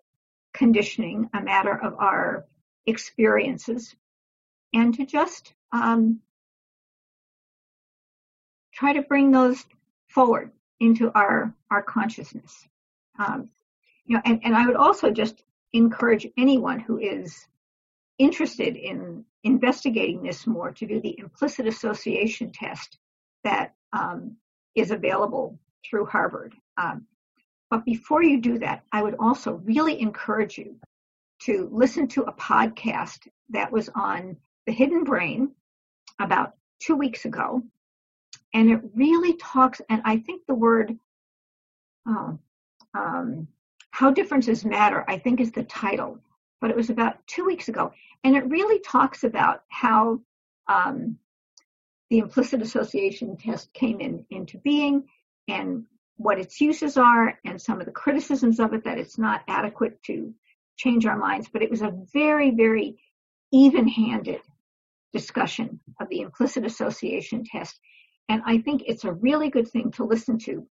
conditioning, 0.55 1.31
a 1.35 1.41
matter 1.41 1.77
of 1.77 1.95
our 1.99 2.47
experiences 2.89 3.95
and 4.73 4.95
to 4.95 5.05
just 5.05 5.55
um, 5.73 6.21
try 8.73 8.93
to 8.93 9.03
bring 9.03 9.31
those 9.31 9.65
forward 10.09 10.51
into 10.81 11.11
our 11.15 11.55
our 11.71 11.83
consciousness. 11.83 12.67
Um, 13.19 13.51
you 14.05 14.17
know, 14.17 14.23
and, 14.25 14.41
and 14.45 14.57
I 14.57 14.67
would 14.67 14.77
also 14.77 15.11
just 15.11 15.43
encourage 15.73 16.27
anyone 16.37 16.81
who 16.81 16.99
is 16.99 17.47
interested 18.19 18.77
in 18.77 19.25
investigating 19.45 20.23
this 20.23 20.47
more 20.47 20.73
to 20.73 20.87
do 20.87 21.01
the 21.01 21.19
implicit 21.19 21.67
association 21.67 22.51
test 22.51 22.99
that 23.45 23.75
um, 23.93 24.37
is 24.75 24.91
available 24.91 25.59
through 25.89 26.07
Harvard. 26.07 26.55
Um, 26.77 27.07
but 27.71 27.85
before 27.85 28.23
you 28.23 28.41
do 28.41 28.59
that, 28.59 28.83
I 28.93 29.03
would 29.03 29.17
also 29.19 29.55
really 29.65 30.01
encourage 30.01 30.59
you 30.59 30.77
to 31.43 31.69
listen 31.73 32.09
to 32.09 32.23
a 32.23 32.33
podcast 32.33 33.29
that 33.51 33.73
was 33.73 33.89
on 33.95 34.37
the 34.67 34.73
hidden 34.73 35.05
brain 35.05 35.53
about 36.21 36.55
two 36.81 36.97
weeks 36.97 37.25
ago. 37.25 37.63
And 38.55 38.71
it 38.71 38.81
really 38.95 39.35
talks, 39.35 39.81
and 39.89 40.03
I 40.05 40.19
think 40.19 40.43
the 40.47 40.55
word, 40.55 40.99
oh, 42.07 42.39
um, 42.95 43.49
How 43.91 44.11
Differences 44.11 44.65
Matter, 44.65 45.05
I 45.07 45.19
think 45.19 45.41
is 45.41 45.53
the 45.53 45.65
title, 45.65 46.19
but 46.61 46.71
it 46.71 46.77
was 46.77 46.91
about 46.91 47.27
two 47.27 47.45
weeks 47.45 47.69
ago. 47.69 47.93
And 48.25 48.37
it 48.37 48.49
really 48.49 48.81
talks 48.81 49.25
about 49.25 49.63
how 49.69 50.21
um, 50.67 51.19
the 52.11 52.19
implicit 52.19 52.63
association 52.63 53.37
test 53.37 53.73
came 53.73 54.01
in, 54.01 54.25
into 54.31 54.59
being 54.59 55.05
and 55.47 55.85
what 56.17 56.39
its 56.39 56.61
uses 56.61 56.97
are 56.97 57.39
and 57.45 57.61
some 57.61 57.81
of 57.81 57.87
the 57.87 57.93
criticisms 57.93 58.59
of 58.61 58.75
it 58.75 58.85
that 58.85 58.99
it's 58.99 59.19
not 59.19 59.43
adequate 59.47 60.03
to 60.03 60.35
change 60.79 61.05
our 61.05 61.19
minds. 61.19 61.49
But 61.53 61.63
it 61.63 61.71
was 61.71 61.83
a 61.83 61.93
very, 62.13 62.51
very 62.51 62.97
even 63.53 63.87
handed 63.87 64.41
discussion 65.13 65.81
of 66.01 66.09
the 66.09 66.21
implicit 66.21 66.65
association 66.65 67.45
test. 67.45 67.79
And 68.29 68.43
I 68.47 68.59
think 68.59 68.83
it's 68.87 69.05
a 69.05 69.13
really 69.13 69.51
good 69.51 69.69
thing 69.69 69.91
to 69.93 70.05
listen 70.05 70.39
to 70.41 70.67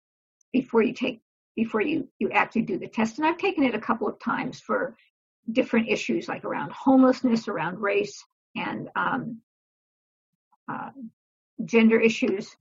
before 0.54 0.82
you 0.82 0.94
take 0.94 1.22
before 1.56 1.82
you 1.82 2.08
you 2.20 2.30
actually 2.32 2.62
do 2.62 2.78
the 2.78 2.88
test. 2.88 3.18
And 3.18 3.28
I've 3.28 3.38
taken 3.38 3.64
it 3.64 3.76
a 3.76 3.80
couple 3.80 4.08
of 4.08 4.20
times 4.20 4.60
for 4.60 4.96
different 5.52 5.90
issues 5.90 6.28
like 6.28 6.46
around 6.46 6.72
homelessness, 6.72 7.48
around 7.48 7.80
race, 7.80 8.24
and 8.56 8.90
um, 8.96 9.42
uh, 10.72 10.92
gender 11.66 12.00
issues. 12.00 12.56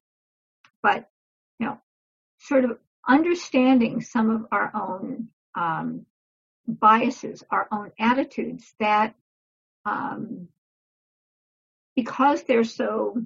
But 0.82 1.08
you 1.58 1.66
know, 1.66 1.78
sort 2.38 2.64
of 2.64 2.78
understanding 3.06 4.00
some 4.00 4.30
of 4.30 4.46
our 4.50 4.72
own 4.74 5.28
um, 5.54 6.06
biases, 6.66 7.42
our 7.50 7.68
own 7.70 7.92
attitudes 7.98 8.74
that 8.80 9.14
um, 9.84 10.48
because 11.94 12.42
they're 12.42 12.64
so 12.64 13.22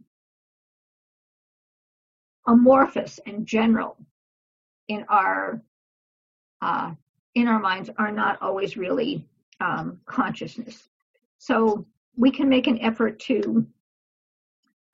amorphous 2.46 3.18
and 3.26 3.46
general 3.46 3.96
in 4.88 5.04
our 5.08 5.62
uh, 6.62 6.92
in 7.34 7.48
our 7.48 7.58
minds 7.58 7.90
are 7.96 8.12
not 8.12 8.42
always 8.42 8.76
really 8.76 9.24
um, 9.60 10.00
consciousness. 10.04 10.88
So 11.38 11.86
we 12.16 12.30
can 12.30 12.48
make 12.48 12.66
an 12.66 12.80
effort 12.80 13.20
to 13.20 13.66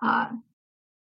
uh, 0.02 0.28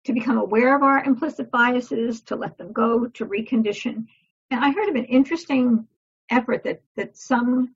to 0.05 0.13
become 0.13 0.39
aware 0.39 0.75
of 0.75 0.83
our 0.83 1.03
implicit 1.05 1.51
biases, 1.51 2.23
to 2.23 2.37
let 2.37 2.57
them 2.59 2.73
go, 2.73 3.07
to 3.07 3.27
recondition. 3.27 4.07
And 4.51 4.65
I 4.65 4.73
heard 4.73 4.89
of 4.89 4.97
an 4.97 5.05
interesting 5.05 5.87
effort 6.31 6.65
that 6.65 6.83
that 6.97 7.17
some 7.17 7.75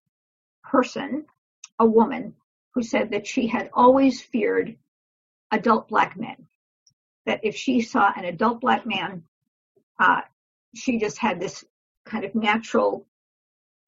person, 0.62 1.26
a 1.78 1.86
woman, 1.86 2.34
who 2.74 2.82
said 2.82 3.10
that 3.10 3.26
she 3.26 3.46
had 3.46 3.70
always 3.72 4.20
feared 4.20 4.76
adult 5.50 5.88
black 5.88 6.16
men. 6.16 6.36
That 7.26 7.40
if 7.42 7.56
she 7.56 7.80
saw 7.80 8.12
an 8.14 8.24
adult 8.24 8.60
black 8.60 8.84
man, 8.86 9.24
uh, 9.98 10.22
she 10.74 10.98
just 10.98 11.18
had 11.18 11.40
this 11.40 11.64
kind 12.04 12.24
of 12.24 12.34
natural 12.34 13.06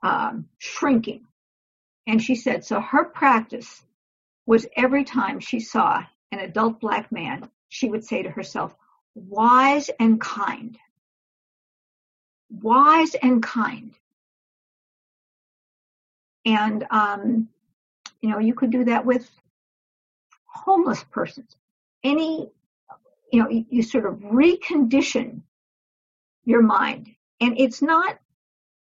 um, 0.03 0.49
shrinking. 0.59 1.27
And 2.07 2.23
she 2.23 2.37
said, 2.37 2.65
so 2.65 2.81
her 2.81 3.05
practice 3.05 3.83
was 4.47 4.67
every 4.77 5.05
time 5.05 5.41
she 5.41 5.59
saw 5.61 6.05
an 6.31 6.39
adult 6.39 6.81
black 6.81 7.11
man, 7.11 7.51
she 7.69 7.89
would 7.89 8.05
say 8.05 8.23
to 8.23 8.31
herself, 8.31 8.75
wise 9.15 9.91
and 9.99 10.21
kind. 10.21 10.79
Wise 12.49 13.15
and 13.15 13.43
kind. 13.43 13.95
And, 16.47 16.87
um, 16.91 17.49
you 18.21 18.31
know, 18.31 18.39
you 18.39 18.55
could 18.55 18.71
do 18.71 18.85
that 18.85 19.05
with 19.05 19.29
homeless 20.47 21.05
persons. 21.11 21.57
Any, 22.05 22.51
you 23.33 23.43
know, 23.43 23.49
you, 23.51 23.67
you 23.69 23.83
sort 23.83 24.07
of 24.07 24.15
recondition 24.21 25.43
your 26.45 26.63
mind. 26.63 27.11
And 27.41 27.59
it's 27.59 27.83
not 27.83 28.19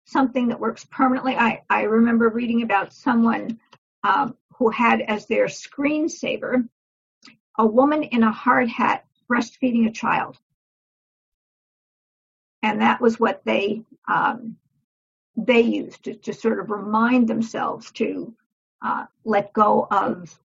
something 0.05 0.47
that 0.47 0.59
works 0.59 0.85
permanently. 0.85 1.35
I, 1.35 1.61
I 1.69 1.83
remember 1.83 2.29
reading 2.29 2.63
about 2.63 2.93
someone 2.93 3.59
um, 4.03 4.35
who 4.55 4.69
had 4.69 5.01
as 5.01 5.25
their 5.27 5.45
screensaver 5.45 6.67
a 7.57 7.65
woman 7.65 8.03
in 8.03 8.23
a 8.23 8.31
hard 8.31 8.69
hat 8.69 9.05
breastfeeding 9.29 9.87
a 9.87 9.91
child. 9.91 10.37
And 12.63 12.81
that 12.81 13.01
was 13.01 13.19
what 13.19 13.41
they 13.43 13.83
um, 14.07 14.57
they 15.35 15.61
use 15.61 15.97
to, 15.99 16.13
to, 16.13 16.33
sort 16.33 16.59
of 16.59 16.69
remind 16.69 17.27
themselves 17.27 17.91
to 17.91 18.33
uh, 18.81 19.05
let 19.23 19.53
go 19.53 19.87
of 19.89 20.37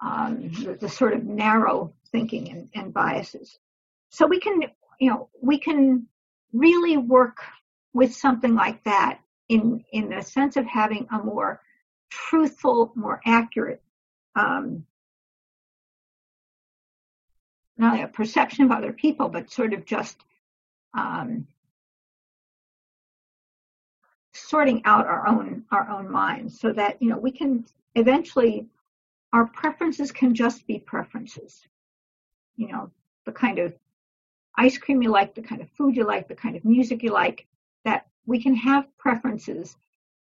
um, 0.00 0.50
the, 0.50 0.76
the, 0.80 0.88
sort 0.88 1.14
of 1.14 1.24
narrow 1.24 1.92
thinking 2.10 2.50
and, 2.50 2.68
and 2.74 2.92
biases. 2.92 3.58
So 4.10 4.26
we 4.26 4.40
can, 4.40 4.62
you 4.98 5.10
know, 5.10 5.28
we 5.40 5.58
can 5.58 6.06
really 6.52 6.96
work 6.96 7.38
with 7.92 8.14
something 8.14 8.54
like 8.54 8.82
that 8.84 9.20
in 9.48 9.84
in 9.92 10.08
the 10.08 10.22
sense 10.22 10.56
of 10.56 10.66
having 10.66 11.06
a 11.12 11.18
more 11.18 11.60
truthful, 12.10 12.92
more 12.94 13.20
accurate 13.24 13.82
um, 14.36 14.84
not 17.76 18.00
a 18.00 18.08
perception 18.08 18.64
of 18.64 18.70
other 18.70 18.92
people, 18.92 19.28
but 19.28 19.50
sort 19.50 19.72
of 19.72 19.84
just 19.84 20.16
um, 20.94 21.46
sorting 24.34 24.82
out 24.84 25.06
our 25.06 25.26
own 25.26 25.64
our 25.70 25.88
own 25.88 26.10
minds, 26.10 26.58
so 26.60 26.72
that 26.72 27.00
you 27.00 27.08
know 27.08 27.18
we 27.18 27.30
can 27.30 27.64
eventually 27.94 28.66
our 29.32 29.46
preferences 29.46 30.12
can 30.12 30.34
just 30.34 30.66
be 30.66 30.78
preferences. 30.78 31.62
You 32.56 32.68
know, 32.68 32.90
the 33.26 33.32
kind 33.32 33.58
of 33.58 33.74
ice 34.56 34.78
cream 34.78 35.02
you 35.02 35.10
like, 35.10 35.34
the 35.34 35.42
kind 35.42 35.60
of 35.60 35.68
food 35.70 35.96
you 35.96 36.04
like, 36.04 36.28
the 36.28 36.36
kind 36.36 36.54
of 36.54 36.64
music 36.64 37.02
you 37.02 37.10
like, 37.10 37.46
that 37.84 38.06
we 38.26 38.40
can 38.40 38.54
have 38.54 38.86
preferences 38.96 39.76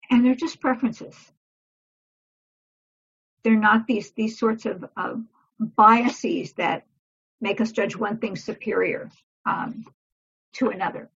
and 0.10 0.26
they're 0.26 0.36
just 0.36 0.60
preferences. 0.60 1.16
They're 3.44 3.56
not 3.56 3.88
these 3.88 4.12
these 4.12 4.38
sorts 4.38 4.66
of, 4.66 4.84
biases 5.76 6.54
that 6.54 6.86
make 7.42 7.60
us 7.62 7.72
judge 7.72 7.96
one 7.96 8.20
thing 8.20 8.36
superior 8.36 9.10
um, 9.48 9.84
to 10.54 10.70
another. 10.70 11.10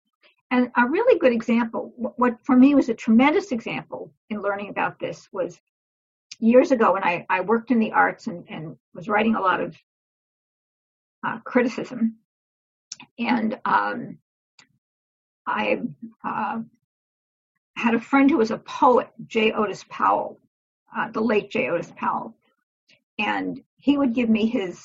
And 0.52 0.70
a 0.76 0.86
really 0.86 1.18
good 1.18 1.32
example, 1.32 1.94
what 1.96 2.36
for 2.44 2.58
me 2.58 2.76
was 2.76 2.90
a 2.90 2.94
tremendous 2.94 3.54
example 3.54 4.12
in 4.30 4.42
learning 4.42 4.68
about 4.68 5.00
this 5.00 5.30
was 5.32 5.60
years 6.40 6.72
ago 6.72 6.94
when 6.94 7.06
I, 7.06 7.26
I 7.30 7.40
worked 7.40 7.72
in 7.72 7.80
the 7.80 7.94
arts 7.94 8.28
and, 8.28 8.44
and 8.50 8.76
was 8.94 9.08
writing 9.08 9.36
a 9.36 9.42
lot 9.42 9.62
of 9.62 9.78
uh, 11.26 11.40
criticism. 11.46 12.18
And 13.18 13.60
um, 13.64 14.18
I 15.48 15.84
uh, 16.22 16.60
had 17.78 17.96
a 17.96 18.02
friend 18.02 18.30
who 18.30 18.38
was 18.38 18.52
a 18.52 18.58
poet, 18.58 19.08
J. 19.28 19.54
Otis 19.54 19.86
Powell, 19.88 20.38
uh, 20.96 21.12
the 21.12 21.22
late 21.22 21.50
J. 21.50 21.70
Otis 21.70 21.94
Powell. 21.96 22.36
And 23.18 23.64
he 23.78 23.98
would 23.98 24.14
give 24.14 24.30
me 24.30 24.48
his 24.48 24.84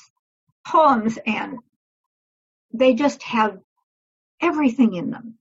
poems 0.65 1.19
and 1.25 1.57
they 2.73 2.93
just 2.93 3.21
have 3.23 3.57
everything 4.41 4.93
in 4.93 5.09
them 5.09 5.37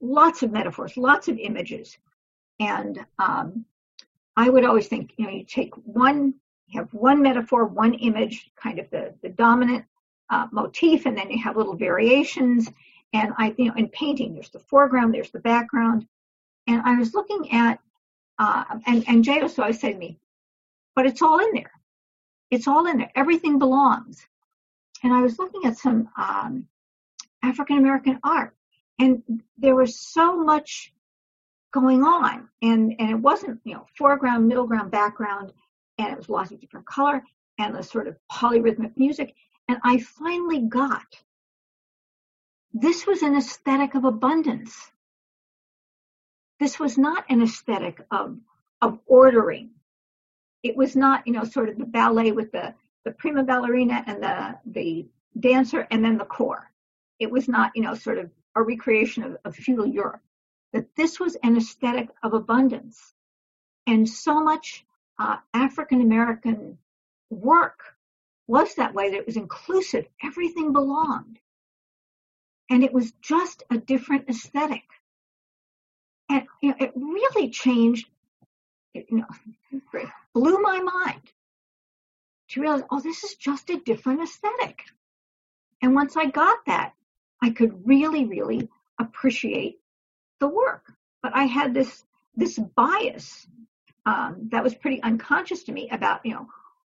lots 0.00 0.42
of 0.42 0.52
metaphors 0.52 0.96
lots 0.96 1.28
of 1.28 1.38
images. 1.38 1.98
And 2.60 3.04
um, 3.18 3.64
i 4.36 4.48
would 4.48 4.64
always 4.64 4.88
think 4.88 5.12
you 5.16 5.26
know 5.26 5.32
you 5.32 5.44
take 5.44 5.74
one 5.84 6.34
you 6.68 6.80
have 6.80 6.92
one 6.94 7.20
metaphor 7.20 7.66
one 7.66 7.94
image 7.94 8.50
kind 8.56 8.78
of 8.78 8.88
the, 8.90 9.14
the 9.22 9.28
dominant 9.28 9.84
uh, 10.30 10.46
motif 10.52 11.04
and 11.04 11.16
then 11.16 11.30
you 11.30 11.42
have 11.42 11.56
little 11.56 11.76
variations. 11.76 12.70
And 13.12 13.32
i 13.38 13.54
you 13.58 13.66
know 13.66 13.74
in 13.76 13.88
painting 13.88 14.34
there's 14.34 14.50
the 14.50 14.58
foreground 14.58 15.14
there's 15.14 15.30
the 15.30 15.40
background. 15.40 16.06
And 16.66 16.82
i 16.82 16.94
was 16.96 17.14
looking 17.14 17.52
at 17.52 17.78
uh, 18.38 18.64
and 18.86 19.04
and 19.08 19.22
J. 19.24 19.42
Otis 19.42 19.80
said 19.80 19.92
to 19.92 19.98
me 19.98 20.18
but 20.94 21.06
it's 21.06 21.22
all 21.22 21.38
in 21.38 21.52
there. 21.54 21.72
It's 22.50 22.68
all 22.68 22.86
in 22.86 22.98
there. 22.98 23.10
Everything 23.14 23.58
belongs. 23.58 24.26
And 25.02 25.12
I 25.12 25.22
was 25.22 25.38
looking 25.38 25.64
at 25.64 25.78
some 25.78 26.08
um, 26.16 26.66
African 27.42 27.78
American 27.78 28.20
art, 28.22 28.54
and 28.98 29.22
there 29.58 29.74
was 29.74 29.98
so 29.98 30.36
much 30.36 30.92
going 31.72 32.02
on, 32.02 32.48
and 32.60 32.94
and 32.98 33.10
it 33.10 33.18
wasn't 33.18 33.60
you 33.64 33.74
know 33.74 33.86
foreground, 33.96 34.48
middle 34.48 34.66
ground, 34.66 34.90
background, 34.90 35.52
and 35.98 36.12
it 36.12 36.16
was 36.16 36.28
lots 36.28 36.50
of 36.50 36.60
different 36.60 36.86
color 36.86 37.22
and 37.58 37.74
the 37.74 37.82
sort 37.82 38.08
of 38.08 38.16
polyrhythmic 38.30 38.96
music, 38.96 39.34
and 39.68 39.78
I 39.84 39.98
finally 39.98 40.60
got 40.60 41.06
this 42.72 43.06
was 43.06 43.22
an 43.22 43.36
aesthetic 43.36 43.94
of 43.94 44.04
abundance. 44.04 44.90
This 46.58 46.78
was 46.78 46.96
not 46.96 47.24
an 47.28 47.42
aesthetic 47.42 48.00
of 48.10 48.38
of 48.80 48.98
ordering. 49.06 49.70
It 50.62 50.76
was 50.76 50.96
not, 50.96 51.26
you 51.26 51.32
know, 51.32 51.44
sort 51.44 51.68
of 51.68 51.78
the 51.78 51.84
ballet 51.84 52.32
with 52.32 52.52
the 52.52 52.74
the 53.04 53.12
prima 53.12 53.42
ballerina 53.42 54.02
and 54.06 54.22
the 54.22 54.58
the 54.66 55.06
dancer 55.38 55.86
and 55.90 56.04
then 56.04 56.18
the 56.18 56.24
corps. 56.24 56.70
It 57.18 57.30
was 57.30 57.48
not, 57.48 57.72
you 57.74 57.82
know, 57.82 57.94
sort 57.94 58.18
of 58.18 58.30
a 58.54 58.62
recreation 58.62 59.22
of, 59.22 59.36
of 59.44 59.56
feudal 59.56 59.86
Europe. 59.86 60.20
That 60.72 60.94
this 60.96 61.20
was 61.20 61.36
an 61.42 61.56
aesthetic 61.56 62.08
of 62.22 62.32
abundance, 62.32 63.12
and 63.86 64.08
so 64.08 64.42
much 64.42 64.84
uh, 65.18 65.36
African 65.52 66.00
American 66.00 66.78
work 67.30 67.80
was 68.46 68.74
that 68.76 68.94
way. 68.94 69.10
That 69.10 69.20
it 69.20 69.26
was 69.26 69.36
inclusive. 69.36 70.06
Everything 70.22 70.72
belonged, 70.72 71.38
and 72.70 72.82
it 72.82 72.92
was 72.92 73.12
just 73.20 73.62
a 73.70 73.76
different 73.76 74.28
aesthetic. 74.28 74.84
And 76.30 76.46
you 76.62 76.70
know, 76.70 76.76
it 76.80 76.92
really 76.96 77.50
changed. 77.50 78.08
You 78.94 79.04
know, 79.10 79.80
blew 80.34 80.58
my 80.58 80.80
mind 80.80 81.22
to 82.52 82.60
realize, 82.60 82.82
oh, 82.90 83.00
this 83.00 83.24
is 83.24 83.34
just 83.34 83.70
a 83.70 83.80
different 83.80 84.22
aesthetic. 84.22 84.82
And 85.80 85.94
once 85.94 86.16
I 86.16 86.26
got 86.26 86.58
that, 86.66 86.92
I 87.42 87.50
could 87.50 87.86
really, 87.86 88.24
really 88.24 88.68
appreciate 88.98 89.78
the 90.40 90.48
work. 90.48 90.92
But 91.22 91.34
I 91.34 91.44
had 91.44 91.74
this 91.74 92.04
this 92.34 92.58
bias 92.58 93.46
um, 94.06 94.48
that 94.52 94.64
was 94.64 94.74
pretty 94.74 95.02
unconscious 95.02 95.64
to 95.64 95.72
me 95.72 95.88
about, 95.90 96.24
you 96.24 96.32
know, 96.32 96.46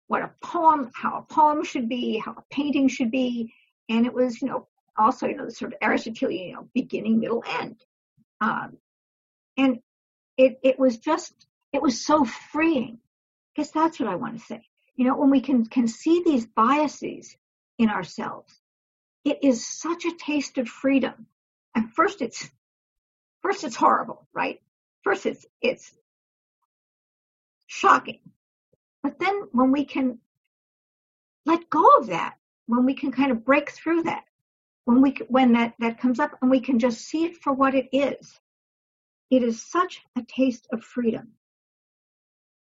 what 0.08 0.22
a 0.22 0.32
poem, 0.42 0.92
how 0.94 1.18
a 1.18 1.34
poem 1.34 1.64
should 1.64 1.90
be, 1.90 2.18
how 2.20 2.34
a 2.34 2.44
painting 2.52 2.88
should 2.90 3.12
be, 3.12 3.54
and 3.90 4.06
it 4.06 4.14
was, 4.14 4.42
you 4.42 4.50
know, 4.50 4.68
also, 4.98 5.28
you 5.28 5.36
know, 5.36 5.46
the 5.46 5.52
sort 5.52 5.74
of 5.74 5.80
Aristotelian, 5.82 6.48
you 6.48 6.54
know, 6.54 6.70
beginning, 6.74 7.20
middle, 7.20 7.44
end. 7.48 7.78
Um, 8.40 8.78
and 9.58 9.80
it 10.38 10.60
it 10.64 10.80
was 10.80 10.98
just 10.98 11.34
it 11.74 11.82
was 11.82 12.06
so 12.06 12.26
freeing. 12.26 13.00
I 13.00 13.62
guess 13.62 13.72
that's 13.72 14.00
what 14.00 14.10
I 14.10 14.16
want 14.16 14.40
to 14.40 14.46
say. 14.46 14.62
You 14.96 15.06
know, 15.06 15.18
when 15.18 15.30
we 15.30 15.42
can 15.42 15.66
can 15.66 15.88
see 15.88 16.22
these 16.26 16.46
biases 16.46 17.36
in 17.78 17.90
ourselves, 17.90 18.61
it 19.24 19.40
is 19.44 19.66
such 19.66 20.06
a 20.06 20.16
taste 20.16 20.58
of 20.58 20.68
freedom. 20.68 21.28
And 21.76 21.94
first 21.94 22.22
it's 22.22 22.50
first 23.42 23.64
it's 23.64 23.76
horrible, 23.76 24.28
right? 24.34 24.62
First 25.04 25.26
it's 25.26 25.46
it's 25.62 25.94
shocking. 27.68 28.20
But 29.04 29.20
then 29.20 29.44
when 29.52 29.72
we 29.72 29.86
can 29.86 30.20
let 31.46 31.70
go 31.70 31.86
of 31.98 32.08
that, 32.08 32.36
when 32.68 32.86
we 32.86 32.94
can 32.94 33.12
kind 33.12 33.32
of 33.32 33.46
break 33.46 33.72
through 33.72 34.04
that, 34.04 34.24
when 34.86 35.02
we 35.02 35.16
when 35.28 35.54
that 35.54 35.74
that 35.80 36.00
comes 36.00 36.20
up 36.20 36.38
and 36.42 36.52
we 36.52 36.60
can 36.60 36.80
just 36.80 37.02
see 37.02 37.26
it 37.26 37.38
for 37.38 37.54
what 37.54 37.76
it 37.76 37.90
is, 37.92 38.40
it 39.30 39.44
is 39.44 39.62
such 39.62 40.02
a 40.18 40.24
taste 40.24 40.68
of 40.74 40.84
freedom. 40.84 41.30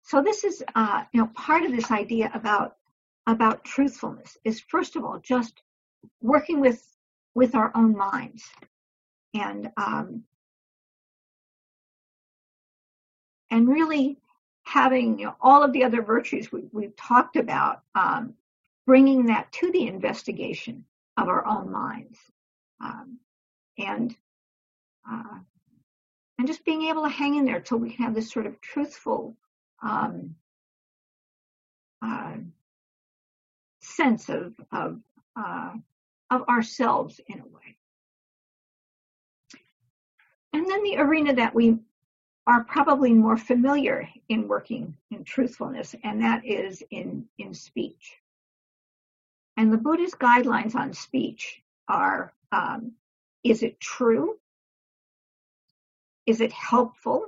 So 0.03 0.21
this 0.21 0.43
is, 0.43 0.63
uh, 0.75 1.03
you 1.13 1.21
know, 1.21 1.27
part 1.27 1.63
of 1.63 1.71
this 1.71 1.91
idea 1.91 2.31
about 2.33 2.77
about 3.27 3.63
truthfulness 3.63 4.37
is 4.43 4.61
first 4.61 4.95
of 4.95 5.03
all 5.03 5.19
just 5.19 5.61
working 6.21 6.59
with 6.59 6.85
with 7.33 7.55
our 7.55 7.71
own 7.75 7.95
minds. 7.95 8.43
And 9.33 9.69
um, 9.77 10.23
and 13.51 13.67
really 13.67 14.17
having 14.63 15.19
you 15.19 15.25
know, 15.25 15.35
all 15.41 15.63
of 15.63 15.73
the 15.73 15.83
other 15.83 16.01
virtues 16.01 16.51
we, 16.51 16.63
we've 16.71 16.95
talked 16.95 17.35
about, 17.35 17.81
um, 17.93 18.33
bringing 18.87 19.25
that 19.27 19.51
to 19.51 19.71
the 19.71 19.87
investigation 19.87 20.85
of 21.17 21.27
our 21.27 21.45
own 21.45 21.71
minds, 21.71 22.17
um, 22.81 23.19
and 23.77 24.15
uh, 25.09 25.39
and 26.37 26.47
just 26.47 26.65
being 26.65 26.83
able 26.83 27.03
to 27.03 27.09
hang 27.09 27.35
in 27.35 27.45
there 27.45 27.59
till 27.59 27.77
we 27.77 27.91
can 27.91 28.05
have 28.05 28.15
this 28.15 28.31
sort 28.31 28.45
of 28.45 28.59
truthful 28.61 29.35
um, 29.83 30.35
uh, 32.01 32.35
sense 33.81 34.29
of 34.29 34.53
of 34.71 34.99
uh, 35.35 35.73
of 36.31 36.47
ourselves 36.47 37.19
in 37.27 37.39
a 37.39 37.43
way. 37.43 37.77
And 40.53 40.69
then 40.69 40.83
the 40.83 40.97
arena 40.97 41.35
that 41.35 41.53
we 41.53 41.77
are 42.47 42.63
probably 42.63 43.13
more 43.13 43.37
familiar 43.37 44.09
in 44.29 44.47
working 44.47 44.95
in 45.11 45.23
truthfulness, 45.23 45.95
and 46.03 46.21
that 46.21 46.43
is 46.43 46.83
in, 46.89 47.25
in 47.37 47.53
speech. 47.53 48.17
And 49.57 49.71
the 49.71 49.77
Buddhist 49.77 50.17
guidelines 50.17 50.75
on 50.75 50.93
speech 50.93 51.61
are 51.87 52.33
um, 52.51 52.93
is 53.43 53.63
it 53.63 53.79
true? 53.79 54.37
Is 56.25 56.41
it 56.41 56.51
helpful? 56.51 57.27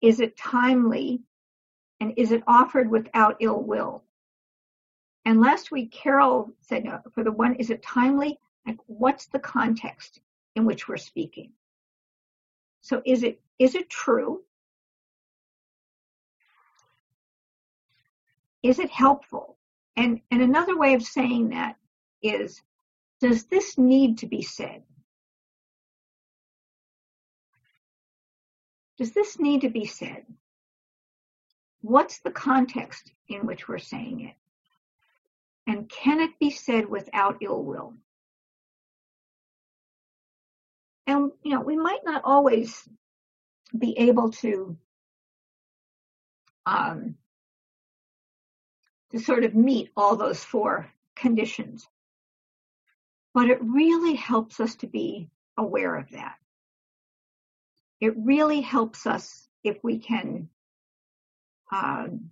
Is 0.00 0.20
it 0.20 0.36
timely? 0.36 1.22
And 2.00 2.12
is 2.16 2.30
it 2.30 2.42
offered 2.46 2.90
without 2.90 3.36
ill 3.40 3.62
will? 3.62 4.02
And 5.26 5.40
last 5.40 5.72
week, 5.72 5.90
Carol 5.90 6.52
said, 6.60 6.84
no, 6.84 7.00
for 7.12 7.24
the 7.24 7.32
one, 7.32 7.56
is 7.56 7.70
it 7.70 7.82
timely? 7.82 8.38
Like, 8.64 8.78
what's 8.86 9.26
the 9.26 9.40
context 9.40 10.20
in 10.54 10.64
which 10.64 10.86
we're 10.86 10.96
speaking? 10.96 11.50
So 12.80 13.02
is 13.04 13.24
it 13.24 13.40
is 13.58 13.74
it 13.74 13.90
true? 13.90 14.42
Is 18.62 18.78
it 18.78 18.90
helpful? 18.90 19.58
And 19.96 20.20
and 20.30 20.42
another 20.42 20.78
way 20.78 20.94
of 20.94 21.02
saying 21.02 21.48
that 21.48 21.76
is, 22.22 22.62
does 23.20 23.46
this 23.46 23.76
need 23.76 24.18
to 24.18 24.26
be 24.26 24.42
said? 24.42 24.84
Does 28.96 29.10
this 29.10 29.40
need 29.40 29.62
to 29.62 29.70
be 29.70 29.86
said? 29.86 30.24
What's 31.80 32.20
the 32.20 32.30
context 32.30 33.12
in 33.28 33.44
which 33.44 33.66
we're 33.66 33.78
saying 33.78 34.20
it? 34.20 34.36
And 35.66 35.88
can 35.88 36.20
it 36.20 36.38
be 36.38 36.50
said 36.50 36.88
without 36.88 37.38
ill 37.40 37.62
will? 37.62 37.94
And, 41.06 41.32
you 41.42 41.52
know, 41.52 41.60
we 41.60 41.76
might 41.76 42.04
not 42.04 42.22
always 42.24 42.88
be 43.76 43.98
able 43.98 44.30
to, 44.30 44.76
um, 46.66 47.16
to 49.12 49.18
sort 49.18 49.44
of 49.44 49.54
meet 49.54 49.90
all 49.96 50.16
those 50.16 50.42
four 50.42 50.90
conditions. 51.14 51.86
But 53.34 53.50
it 53.50 53.58
really 53.62 54.14
helps 54.14 54.60
us 54.60 54.76
to 54.76 54.86
be 54.86 55.30
aware 55.56 55.96
of 55.96 56.10
that. 56.10 56.36
It 58.00 58.14
really 58.16 58.60
helps 58.60 59.06
us 59.06 59.48
if 59.62 59.78
we 59.82 59.98
can, 59.98 60.48
um, 61.72 62.30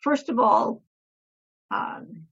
first 0.00 0.28
of 0.28 0.38
all, 0.38 0.82
um, 1.74 2.26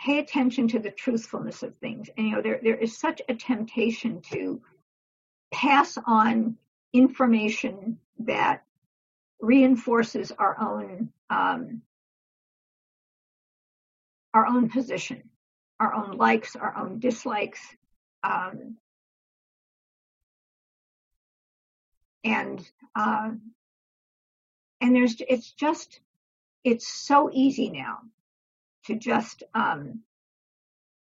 pay 0.00 0.18
attention 0.18 0.68
to 0.68 0.78
the 0.78 0.90
truthfulness 0.90 1.62
of 1.62 1.74
things. 1.76 2.10
And 2.16 2.26
you 2.28 2.36
know, 2.36 2.42
there 2.42 2.60
there 2.62 2.76
is 2.76 2.98
such 2.98 3.22
a 3.28 3.34
temptation 3.34 4.20
to 4.32 4.60
pass 5.52 5.96
on 6.06 6.56
information 6.92 7.98
that 8.20 8.64
reinforces 9.40 10.32
our 10.32 10.60
own 10.60 11.10
um, 11.30 11.82
our 14.34 14.46
own 14.46 14.68
position, 14.68 15.22
our 15.80 15.94
own 15.94 16.16
likes, 16.16 16.56
our 16.56 16.76
own 16.76 16.98
dislikes, 16.98 17.60
um, 18.22 18.76
and 22.24 22.66
uh, 22.94 23.30
and 24.82 24.94
there's 24.94 25.16
it's 25.28 25.52
just 25.52 26.00
it's 26.64 26.86
so 26.86 27.30
easy 27.32 27.70
now 27.70 27.98
to 28.84 28.96
just 28.96 29.44
um, 29.54 30.00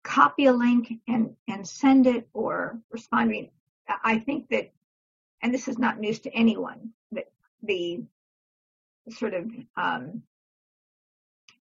copy 0.04 0.46
a 0.46 0.54
link 0.54 0.94
and 1.08 1.36
and 1.48 1.68
send 1.68 2.06
it 2.06 2.28
or 2.34 2.78
respond. 2.92 3.22
I 3.22 3.26
mean, 3.32 3.50
I 4.04 4.20
think 4.20 4.50
that, 4.50 4.72
and 5.42 5.54
this 5.54 5.68
is 5.68 5.80
not 5.80 6.00
news 6.00 6.20
to 6.20 6.36
anyone, 6.36 6.92
that 7.13 7.32
the 7.63 8.04
sort 9.10 9.34
of 9.34 9.50
um, 9.78 10.24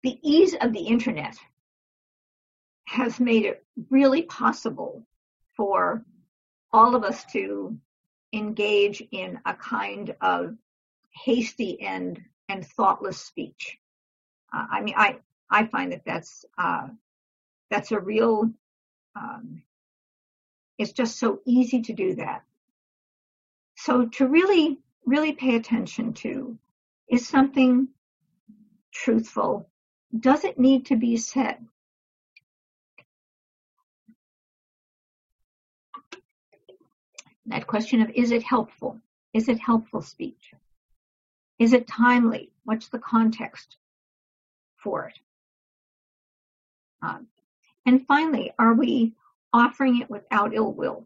the 0.04 0.20
ease 0.22 0.56
of 0.60 0.74
the 0.74 0.82
internet 0.82 1.38
has 2.88 3.20
made 3.22 3.46
it 3.46 3.64
really 3.90 4.24
possible 4.24 5.08
for 5.56 6.04
all 6.74 6.94
of 6.96 7.04
us 7.04 7.24
to 7.32 7.78
engage 8.34 9.02
in 9.12 9.40
a 9.46 9.54
kind 9.54 10.14
of 10.20 10.58
hasty 11.12 11.82
and 11.82 12.22
and 12.50 12.66
thoughtless 12.66 13.20
speech. 13.20 13.78
Uh, 14.54 14.66
I 14.72 14.82
mean, 14.82 14.96
I 14.98 15.18
I 15.50 15.66
find 15.68 15.92
that 15.92 16.04
that's 16.06 16.46
uh, 16.58 16.88
that's 17.70 17.92
a 17.92 18.00
real. 18.00 18.52
Um, 19.16 19.64
it's 20.78 20.94
just 20.94 21.20
so 21.20 21.42
easy 21.46 21.82
to 21.84 21.94
do 21.94 22.16
that. 22.16 22.44
So 23.76 24.06
to 24.06 24.28
really 24.28 24.80
really 25.06 25.34
pay 25.34 25.56
attention 25.56 26.14
to 26.14 26.58
is 27.10 27.28
something 27.28 27.88
truthful. 28.92 29.70
Does 30.18 30.44
it 30.44 30.60
need 30.60 30.86
to 30.88 30.96
be 30.96 31.18
said? 31.18 31.66
That 37.48 37.68
question 37.68 38.02
of 38.02 38.12
is 38.16 38.32
it 38.32 38.44
helpful? 38.44 39.00
Is 39.34 39.50
it 39.50 39.60
helpful 39.60 40.02
speech? 40.02 40.54
Is 41.62 41.74
it 41.74 41.86
timely? 41.88 42.50
What's 42.64 42.88
the 42.88 42.98
context 42.98 43.78
for 44.84 45.10
it? 45.10 45.20
Um, 47.04 47.28
and 47.86 48.04
finally, 48.08 48.52
are 48.58 48.74
we 48.74 49.14
offering 49.54 50.02
it 50.02 50.10
without 50.10 50.56
ill 50.56 50.74
will? 50.74 51.06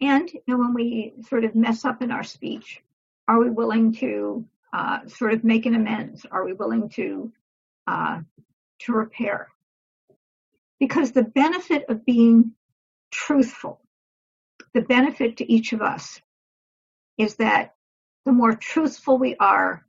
And 0.00 0.32
you 0.32 0.40
know, 0.46 0.56
when 0.56 0.72
we 0.72 1.12
sort 1.28 1.44
of 1.44 1.54
mess 1.54 1.84
up 1.84 2.00
in 2.00 2.10
our 2.10 2.24
speech, 2.24 2.82
are 3.28 3.38
we 3.38 3.50
willing 3.50 3.92
to 3.96 4.46
uh, 4.72 5.08
sort 5.08 5.34
of 5.34 5.44
make 5.44 5.66
an 5.66 5.74
amends? 5.74 6.24
Are 6.30 6.46
we 6.46 6.54
willing 6.54 6.88
to 6.94 7.30
uh, 7.86 8.20
to 8.78 8.92
repair? 8.94 9.48
Because 10.80 11.12
the 11.12 11.22
benefit 11.22 11.84
of 11.90 12.06
being 12.06 12.52
truthful, 13.10 13.82
the 14.78 14.84
benefit 14.84 15.38
to 15.38 15.52
each 15.52 15.72
of 15.72 15.82
us, 15.82 16.20
is 17.16 17.34
that 17.36 17.74
the 18.24 18.30
more 18.30 18.54
truthful 18.54 19.18
we 19.18 19.34
are, 19.40 19.84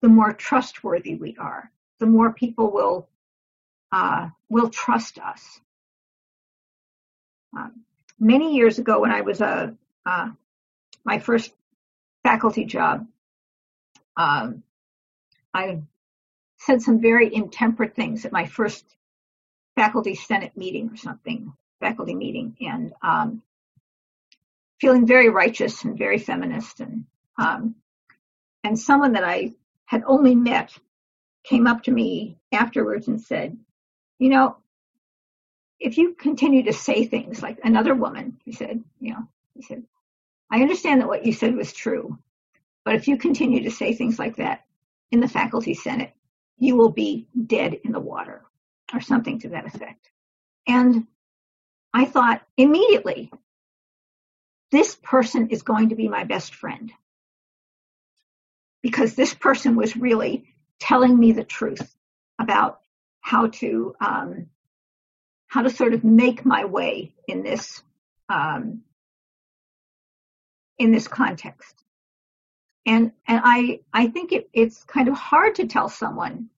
the 0.00 0.08
more 0.08 0.32
trustworthy 0.32 1.14
we 1.14 1.36
are. 1.38 1.70
The 2.00 2.06
more 2.06 2.32
people 2.32 2.72
will 2.72 3.10
uh, 3.92 4.30
will 4.48 4.70
trust 4.70 5.18
us. 5.18 5.60
Um, 7.54 7.84
many 8.18 8.56
years 8.56 8.78
ago, 8.78 8.98
when 9.00 9.12
I 9.12 9.20
was 9.20 9.42
a 9.42 9.76
uh, 10.06 10.30
my 11.04 11.18
first 11.18 11.52
faculty 12.24 12.64
job, 12.64 13.06
um, 14.16 14.62
I 15.52 15.82
said 16.56 16.80
some 16.80 17.02
very 17.02 17.34
intemperate 17.34 17.94
things 17.94 18.24
at 18.24 18.32
my 18.32 18.46
first 18.46 18.86
faculty 19.76 20.14
senate 20.14 20.56
meeting 20.56 20.88
or 20.88 20.96
something, 20.96 21.52
faculty 21.78 22.14
meeting, 22.14 22.56
and 22.62 22.94
um, 23.02 23.42
feeling 24.82 25.06
very 25.06 25.28
righteous 25.28 25.84
and 25.84 25.96
very 25.96 26.18
feminist, 26.18 26.80
and 26.80 27.04
um, 27.38 27.76
and 28.64 28.76
someone 28.76 29.12
that 29.12 29.22
I 29.22 29.52
had 29.86 30.02
only 30.04 30.34
met 30.34 30.76
came 31.44 31.68
up 31.68 31.84
to 31.84 31.92
me 31.92 32.36
afterwards 32.50 33.06
and 33.06 33.20
said, 33.20 33.56
"You 34.18 34.30
know, 34.30 34.56
if 35.78 35.98
you 35.98 36.14
continue 36.14 36.64
to 36.64 36.72
say 36.72 37.04
things 37.04 37.40
like 37.40 37.60
another 37.62 37.94
woman," 37.94 38.40
he 38.44 38.50
said, 38.50 38.82
"you 38.98 39.12
know," 39.12 39.28
he 39.54 39.62
said, 39.62 39.84
"I 40.50 40.62
understand 40.62 41.00
that 41.00 41.08
what 41.08 41.24
you 41.24 41.32
said 41.32 41.54
was 41.54 41.72
true, 41.72 42.18
but 42.84 42.96
if 42.96 43.06
you 43.06 43.16
continue 43.16 43.62
to 43.62 43.70
say 43.70 43.94
things 43.94 44.18
like 44.18 44.36
that 44.36 44.64
in 45.12 45.20
the 45.20 45.28
faculty 45.28 45.74
senate, 45.74 46.12
you 46.58 46.74
will 46.74 46.90
be 46.90 47.28
dead 47.46 47.78
in 47.84 47.92
the 47.92 48.00
water 48.00 48.42
or 48.92 49.00
something 49.00 49.38
to 49.38 49.50
that 49.50 49.66
effect. 49.66 50.10
And 50.66 51.06
I 51.94 52.04
thought 52.04 52.42
immediately, 52.56 53.30
this 54.72 54.96
person 54.96 55.50
is 55.50 55.62
going 55.62 55.90
to 55.90 55.94
be 55.94 56.08
my 56.08 56.24
best 56.24 56.54
friend. 56.54 56.90
Because 58.82 59.14
this 59.14 59.32
person 59.32 59.76
was 59.76 59.96
really 59.96 60.52
telling 60.80 61.16
me 61.16 61.30
the 61.30 61.44
truth 61.44 61.94
about 62.40 62.80
how 63.20 63.46
to 63.46 63.94
um, 64.00 64.46
how 65.46 65.62
to 65.62 65.70
sort 65.70 65.92
of 65.92 66.02
make 66.02 66.44
my 66.44 66.64
way 66.64 67.14
in 67.28 67.42
this 67.42 67.82
um, 68.28 68.82
in 70.78 70.90
this 70.90 71.06
context. 71.06 71.76
And 72.84 73.12
and 73.28 73.40
I 73.44 73.80
I 73.92 74.08
think 74.08 74.32
it, 74.32 74.48
it's 74.52 74.82
kind 74.84 75.06
of 75.06 75.14
hard 75.14 75.56
to 75.56 75.66
tell 75.66 75.88
someone 75.88 76.48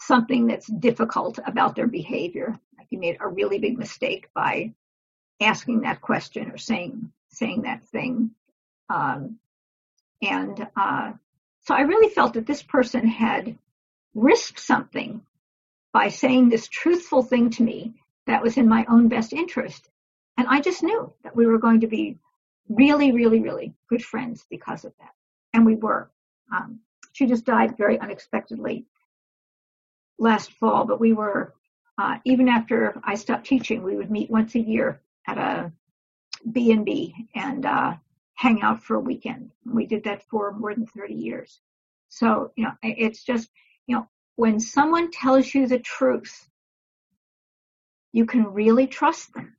something 0.00 0.46
that's 0.46 0.66
difficult 0.66 1.40
about 1.44 1.74
their 1.74 1.88
behavior. 1.88 2.60
Like 2.78 2.88
you 2.90 2.98
made 2.98 3.16
a 3.20 3.26
really 3.26 3.58
big 3.58 3.78
mistake 3.78 4.28
by 4.34 4.74
asking 5.40 5.80
that 5.80 6.00
question 6.00 6.50
or 6.50 6.58
saying 6.58 7.10
saying 7.32 7.62
that 7.62 7.84
thing. 7.88 8.30
Um, 8.88 9.38
and 10.20 10.66
uh, 10.76 11.12
so 11.62 11.74
I 11.74 11.80
really 11.82 12.12
felt 12.14 12.34
that 12.34 12.46
this 12.46 12.62
person 12.62 13.06
had 13.06 13.58
risked 14.14 14.60
something 14.60 15.22
by 15.92 16.08
saying 16.08 16.48
this 16.48 16.68
truthful 16.68 17.22
thing 17.22 17.50
to 17.50 17.62
me 17.62 17.94
that 18.26 18.42
was 18.42 18.56
in 18.56 18.68
my 18.68 18.84
own 18.88 19.08
best 19.08 19.32
interest. 19.32 19.88
And 20.38 20.46
I 20.48 20.60
just 20.60 20.82
knew 20.82 21.12
that 21.24 21.36
we 21.36 21.46
were 21.46 21.58
going 21.58 21.80
to 21.80 21.86
be 21.86 22.18
really, 22.68 23.12
really, 23.12 23.40
really 23.40 23.74
good 23.88 24.04
friends 24.04 24.46
because 24.48 24.84
of 24.84 24.92
that 24.98 25.12
and 25.52 25.66
we 25.66 25.76
were. 25.76 26.10
Um, 26.54 26.80
she 27.12 27.26
just 27.26 27.44
died 27.44 27.76
very 27.76 27.98
unexpectedly 28.00 28.86
last 30.18 30.52
fall, 30.52 30.84
but 30.84 31.00
we 31.00 31.12
were, 31.12 31.54
uh, 31.98 32.18
even 32.24 32.48
after 32.48 33.00
I 33.04 33.14
stopped 33.16 33.46
teaching, 33.46 33.82
we 33.82 33.96
would 33.96 34.10
meet 34.10 34.30
once 34.30 34.54
a 34.54 34.60
year 34.60 35.00
at 35.26 35.38
a 35.38 35.72
B&B 36.50 37.14
and 37.34 37.64
uh, 37.64 37.94
hang 38.34 38.62
out 38.62 38.82
for 38.82 38.96
a 38.96 39.00
weekend. 39.00 39.50
We 39.64 39.86
did 39.86 40.04
that 40.04 40.22
for 40.28 40.52
more 40.52 40.74
than 40.74 40.86
30 40.86 41.14
years. 41.14 41.60
So, 42.08 42.52
you 42.56 42.64
know, 42.64 42.72
it's 42.82 43.22
just, 43.22 43.48
you 43.86 43.96
know, 43.96 44.08
when 44.36 44.60
someone 44.60 45.10
tells 45.10 45.54
you 45.54 45.66
the 45.66 45.78
truth, 45.78 46.48
you 48.12 48.26
can 48.26 48.52
really 48.52 48.86
trust 48.86 49.32
them. 49.34 49.56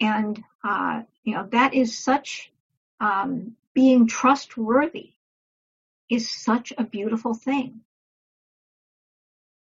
And, 0.00 0.42
uh, 0.64 1.02
you 1.24 1.34
know, 1.34 1.48
that 1.52 1.74
is 1.74 1.96
such 1.96 2.52
um, 3.00 3.56
being 3.74 4.06
trustworthy 4.06 5.12
is 6.08 6.30
such 6.30 6.72
a 6.76 6.84
beautiful 6.84 7.34
thing 7.34 7.80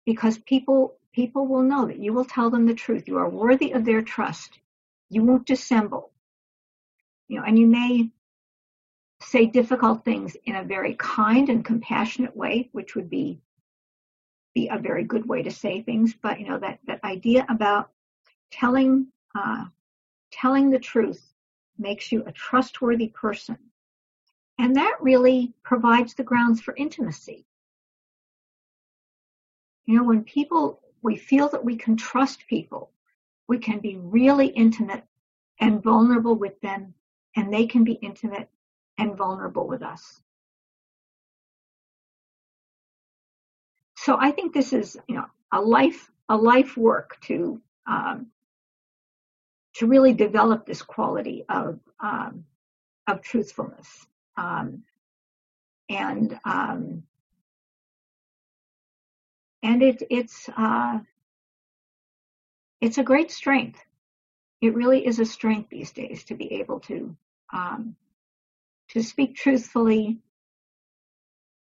because 0.06 0.38
people 0.38 0.96
people 1.14 1.46
will 1.48 1.62
know 1.62 1.86
that 1.86 2.00
you 2.00 2.12
will 2.12 2.26
tell 2.26 2.50
them 2.50 2.66
the 2.66 2.74
truth 2.74 3.08
you 3.08 3.18
are 3.18 3.30
worthy 3.30 3.72
of 3.72 3.86
their 3.86 4.02
trust 4.02 4.60
you 5.14 5.24
won't 5.24 5.46
dissemble 5.46 6.12
you 7.28 7.38
know 7.38 7.46
and 7.46 7.58
you 7.58 7.68
may 7.68 8.10
say 9.22 9.46
difficult 9.46 10.04
things 10.04 10.36
in 10.46 10.56
a 10.56 10.64
very 10.64 10.96
kind 10.96 11.50
and 11.50 11.64
compassionate 11.66 12.36
way 12.36 12.70
which 12.72 12.96
would 12.96 13.10
be 13.10 13.40
be 14.54 14.68
a 14.68 14.78
very 14.78 15.04
good 15.04 15.28
way 15.28 15.42
to 15.42 15.52
say 15.52 15.82
things 15.82 16.14
but 16.22 16.40
you 16.40 16.48
know 16.48 16.60
that 16.60 16.80
that 16.86 17.04
idea 17.04 17.46
about 17.50 17.90
telling 18.52 19.08
uh, 19.36 19.66
telling 20.32 20.70
the 20.70 20.80
truth 20.80 21.34
makes 21.78 22.12
you 22.12 22.24
a 22.26 22.32
trustworthy 22.32 23.08
person 23.08 23.58
and 24.60 24.76
that 24.76 24.98
really 25.02 25.54
provides 25.64 26.14
the 26.14 26.24
grounds 26.24 26.62
for 26.62 26.76
intimacy. 26.76 27.46
You 29.86 29.98
know, 29.98 30.04
when 30.04 30.24
people, 30.24 30.80
we 31.02 31.16
feel 31.16 31.50
that 31.50 31.66
we 31.66 31.76
can 31.76 31.98
trust 31.98 32.48
people, 32.48 32.92
we 33.54 33.60
can 33.60 33.78
be 33.78 33.98
really 33.98 34.48
intimate 34.48 35.04
and 35.60 35.84
vulnerable 35.84 36.34
with 36.34 36.60
them, 36.62 36.92
and 37.36 37.54
they 37.54 37.68
can 37.68 37.84
be 37.84 37.94
intimate 38.10 38.50
and 38.98 39.16
vulnerable 39.16 39.68
with 39.68 39.84
us. 39.84 40.20
So 43.96 44.18
I 44.20 44.32
think 44.32 44.56
this 44.56 44.74
is, 44.74 44.98
you 45.08 45.16
know, 45.18 45.26
a 45.52 45.62
life, 45.62 46.10
a 46.30 46.36
life 46.36 46.76
work 46.76 47.22
to, 47.28 47.62
um, 47.86 48.26
to 49.76 49.86
really 49.86 50.14
develop 50.14 50.66
this 50.66 50.82
quality 50.82 51.46
of, 51.48 51.80
um, 52.00 52.46
of 53.06 53.22
truthfulness. 53.22 54.08
Um, 54.36 54.82
and 55.90 56.40
um, 56.44 57.04
and 59.62 59.84
it, 59.84 60.02
it's 60.10 60.50
uh, 60.58 61.00
it's 62.84 62.98
a 62.98 63.04
great 63.04 63.32
strength. 63.32 63.80
It 64.60 64.76
really 64.76 65.08
is 65.08 65.20
a 65.20 65.26
strength 65.26 65.70
these 65.70 65.92
days 65.92 66.26
to 66.26 66.36
be 66.36 66.56
able 66.56 66.82
to 66.82 67.16
um, 67.54 67.96
to 68.90 69.02
speak 69.02 69.36
truthfully, 69.38 70.20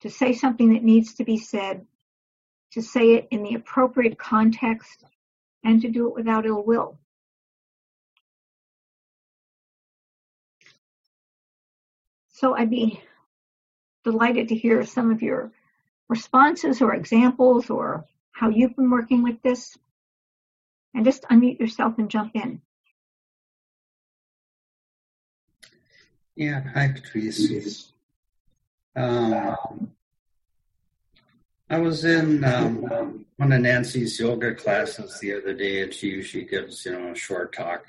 to 0.03 0.11
say 0.11 0.35
something 0.35 0.75
that 0.75 0.85
needs 0.85 1.15
to 1.15 1.25
be 1.25 1.39
said, 1.39 1.87
to 2.73 2.83
say 2.83 3.15
it 3.15 3.29
in 3.31 3.43
the 3.43 3.55
appropriate 3.55 4.19
context, 4.19 5.03
and 5.65 5.81
to 5.81 5.89
do 5.89 6.09
it 6.09 6.15
without 6.15 6.45
ill 6.45 6.63
will. 6.63 6.99
So 12.29 12.55
I'd 12.55 12.71
be 12.71 13.01
delighted 14.05 14.49
to 14.49 14.55
hear 14.55 14.85
some 14.85 15.11
of 15.11 15.23
your 15.23 15.53
responses 16.09 16.83
or 16.83 16.95
examples 16.95 17.71
or 17.71 18.05
how 18.33 18.51
you've 18.51 18.77
been 18.77 18.91
working 18.91 19.23
with 19.23 19.41
this. 19.43 19.77
And 20.99 21.05
just 21.05 21.23
unmute 21.31 21.61
yourself 21.61 21.97
and 21.99 22.11
jump 22.11 22.33
in. 22.35 22.61
Yeah, 26.35 26.61
hi 26.75 26.89
Patrice. 26.89 27.93
Um, 28.97 29.93
I 31.71 31.79
was 31.79 32.05
in 32.05 32.43
um, 32.43 33.25
one 33.37 33.53
of 33.53 33.61
Nancy's 33.61 34.19
yoga 34.19 34.57
classes 34.57 35.21
the 35.21 35.35
other 35.35 35.55
day, 35.55 35.83
and 35.83 35.95
she 35.95 36.09
usually 36.09 36.43
gives, 36.43 36.85
you 36.85 36.91
know, 36.91 37.13
a 37.13 37.15
short 37.15 37.55
talk, 37.55 37.87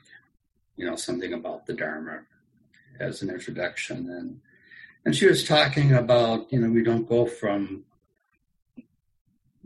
you 0.75 0.85
know, 0.85 0.95
something 0.95 1.33
about 1.33 1.65
the 1.65 1.73
Dharma 1.73 2.19
as 2.99 3.23
an 3.23 3.31
introduction, 3.31 4.07
and 4.11 4.39
and 5.03 5.15
she 5.15 5.25
was 5.25 5.43
talking 5.43 5.93
about 5.93 6.53
you 6.53 6.59
know 6.59 6.69
we 6.69 6.83
don't 6.83 7.09
go 7.09 7.25
from 7.25 7.85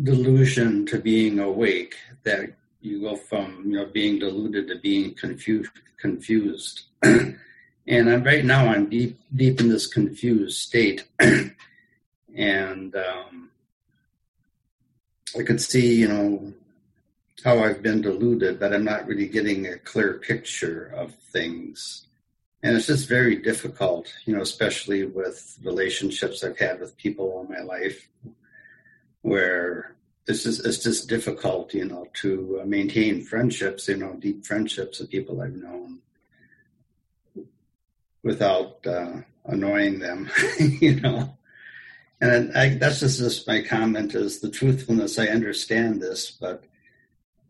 delusion 0.02 0.86
to 0.86 0.98
being 0.98 1.40
awake 1.40 1.96
that 2.24 2.54
you 2.84 3.02
go 3.02 3.16
from 3.16 3.64
you 3.66 3.78
know 3.78 3.86
being 3.86 4.20
deluded 4.20 4.68
to 4.68 4.78
being 4.80 5.14
confused 5.14 5.72
confused. 5.98 6.84
And 7.86 8.10
I'm, 8.10 8.24
right 8.24 8.46
now 8.46 8.70
i'm 8.70 8.90
deep 8.90 9.20
deep 9.36 9.60
in 9.60 9.68
this 9.68 9.88
confused 9.88 10.58
state. 10.58 11.06
And 12.36 12.96
um, 12.96 13.50
i 15.38 15.44
could 15.44 15.62
see 15.62 15.96
you 15.96 16.08
know 16.08 16.54
how 17.44 17.60
i've 17.60 17.84
been 17.84 18.02
deluded 18.02 18.60
but 18.60 18.74
i'm 18.74 18.86
not 18.86 19.06
really 19.06 19.28
getting 19.28 19.68
a 19.68 19.78
clear 19.78 20.14
picture 20.14 20.94
of 20.96 21.14
things. 21.16 22.08
And 22.64 22.78
it's 22.78 22.88
just 22.88 23.10
very 23.10 23.36
difficult 23.36 24.14
you 24.26 24.34
know 24.36 24.42
especially 24.42 25.04
with 25.06 25.60
relationships 25.64 26.44
i've 26.44 26.58
had 26.58 26.80
with 26.80 26.98
people 26.98 27.26
all 27.26 27.46
my 27.58 27.64
life 27.76 28.08
where 29.22 29.96
this 30.26 30.46
is 30.46 30.60
it's 30.62 30.80
just 30.80 31.10
difficult, 31.10 31.74
you 31.74 31.86
know, 31.86 32.08
to 32.22 32.60
uh, 32.62 32.66
maintain 32.66 33.22
friendships, 33.22 33.88
you 33.88 33.98
know, 33.98 34.14
deep 34.14 34.46
friendships 34.46 35.00
of 35.00 35.10
people 35.10 35.42
I've 35.42 35.56
known 35.56 36.00
without 38.24 38.86
uh, 38.88 39.18
annoying 39.46 40.00
them, 40.00 40.30
you 40.60 41.00
know. 41.02 41.38
And 42.22 42.56
I, 42.58 42.70
that's 42.76 43.02
just, 43.02 43.20
just 43.20 43.48
my 43.48 43.62
comment 43.62 44.16
is 44.16 44.40
the 44.40 44.50
truthfulness. 44.50 45.20
I 45.20 45.28
understand 45.28 46.02
this, 46.02 46.32
but 46.32 46.64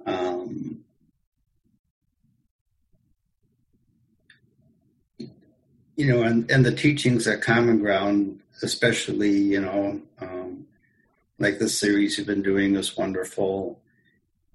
um, 0.08 0.84
you 5.96 6.08
know, 6.08 6.24
and, 6.24 6.50
and 6.50 6.66
the 6.66 6.72
teachings 6.72 7.28
at 7.28 7.42
Common 7.42 7.80
Ground, 7.80 8.40
especially, 8.64 9.32
you 9.32 9.62
know, 9.62 10.02
um, 10.20 10.43
like 11.44 11.60
the 11.60 11.68
series 11.68 12.18
you've 12.18 12.26
been 12.26 12.42
doing 12.42 12.76
is 12.76 12.96
wonderful. 12.96 13.82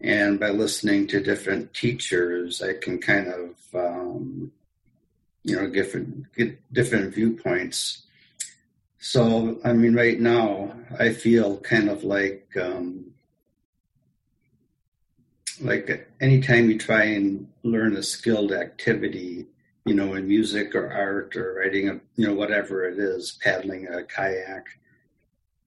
And 0.01 0.41
by 0.41 0.49
listening 0.49 1.07
to 1.09 1.21
different 1.21 1.75
teachers, 1.75 2.63
I 2.63 2.73
can 2.75 2.99
kind 2.99 3.29
of, 3.29 3.51
um, 3.75 4.53
you 5.45 5.55
know, 5.55 5.69
different 5.69 6.33
get 6.35 6.51
different 6.73 7.15
viewpoints. 7.15 8.07
So, 8.99 9.61
I 9.65 9.75
mean, 9.75 9.95
right 9.95 10.19
now, 10.19 10.73
I 10.99 11.13
feel 11.13 11.59
kind 11.59 11.91
of 11.91 12.05
like, 12.05 12.49
um, 12.61 13.13
like 15.61 16.09
anytime 16.21 16.71
you 16.71 16.79
try 16.79 17.05
and 17.05 17.49
learn 17.65 17.97
a 17.97 18.03
skilled 18.03 18.53
activity, 18.53 19.47
you 19.85 19.95
know, 19.95 20.15
in 20.15 20.27
music 20.27 20.75
or 20.75 20.91
art 20.91 21.37
or 21.37 21.55
writing, 21.59 21.91
a, 21.91 22.01
you 22.17 22.27
know, 22.27 22.35
whatever 22.35 22.89
it 22.89 22.99
is, 22.99 23.39
paddling 23.43 23.87
a 23.89 24.05
kayak, 24.05 24.67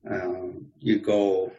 um, 0.09 0.71
you 0.79 0.99
go 0.99 1.51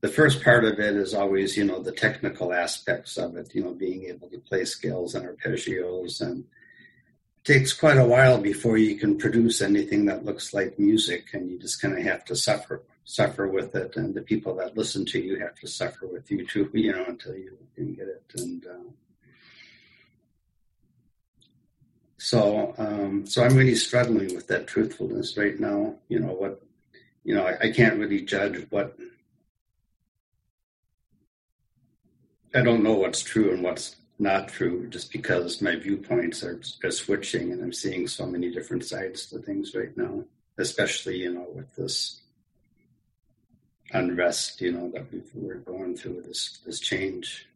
the 0.00 0.08
first 0.08 0.42
part 0.44 0.64
of 0.64 0.78
it 0.78 0.96
is 0.96 1.14
always 1.14 1.56
you 1.56 1.64
know 1.64 1.82
the 1.82 1.92
technical 1.92 2.52
aspects 2.52 3.16
of 3.16 3.36
it 3.36 3.54
you 3.54 3.62
know 3.62 3.74
being 3.74 4.04
able 4.04 4.28
to 4.28 4.38
play 4.38 4.64
scales 4.64 5.14
and 5.14 5.26
arpeggios 5.26 6.20
and 6.20 6.40
it 6.40 7.44
takes 7.44 7.72
quite 7.72 7.98
a 7.98 8.04
while 8.04 8.40
before 8.40 8.78
you 8.78 8.96
can 8.96 9.18
produce 9.18 9.60
anything 9.60 10.06
that 10.06 10.24
looks 10.24 10.54
like 10.54 10.78
music 10.78 11.28
and 11.34 11.50
you 11.50 11.58
just 11.58 11.80
kind 11.80 11.96
of 11.96 12.04
have 12.04 12.24
to 12.24 12.36
suffer 12.36 12.82
suffer 13.04 13.48
with 13.48 13.74
it 13.74 13.96
and 13.96 14.14
the 14.14 14.22
people 14.22 14.54
that 14.54 14.76
listen 14.76 15.04
to 15.04 15.18
you 15.18 15.38
have 15.38 15.54
to 15.54 15.66
suffer 15.66 16.06
with 16.06 16.30
you 16.30 16.46
too 16.46 16.70
you 16.74 16.92
know 16.92 17.04
until 17.06 17.34
you 17.34 17.56
can 17.74 17.92
get 17.94 18.08
it 18.08 18.22
and 18.36 18.66
uh, 18.66 18.90
so 22.18 22.74
um, 22.78 23.26
so 23.26 23.42
i'm 23.42 23.56
really 23.56 23.74
struggling 23.74 24.34
with 24.34 24.46
that 24.46 24.66
truthfulness 24.66 25.36
right 25.36 25.58
now 25.58 25.94
you 26.08 26.20
know 26.20 26.32
what 26.32 26.62
you 27.28 27.34
know, 27.34 27.46
I, 27.46 27.66
I 27.66 27.70
can't 27.70 27.98
really 27.98 28.22
judge 28.22 28.66
what 28.70 28.96
I 32.54 32.62
don't 32.62 32.82
know 32.82 32.94
what's 32.94 33.22
true 33.22 33.52
and 33.52 33.62
what's 33.62 33.96
not 34.18 34.48
true 34.48 34.86
just 34.88 35.12
because 35.12 35.60
my 35.60 35.76
viewpoints 35.76 36.42
are, 36.42 36.58
are 36.82 36.90
switching 36.90 37.52
and 37.52 37.62
I'm 37.62 37.74
seeing 37.74 38.08
so 38.08 38.24
many 38.24 38.50
different 38.50 38.86
sides 38.86 39.26
to 39.26 39.40
things 39.40 39.74
right 39.74 39.94
now, 39.94 40.24
especially, 40.56 41.18
you 41.18 41.34
know, 41.34 41.46
with 41.54 41.76
this 41.76 42.22
unrest, 43.92 44.62
you 44.62 44.72
know, 44.72 44.90
that 44.94 45.12
we 45.12 45.50
are 45.50 45.56
going 45.56 45.98
through 45.98 46.22
this, 46.22 46.60
this 46.64 46.80
change. 46.80 47.46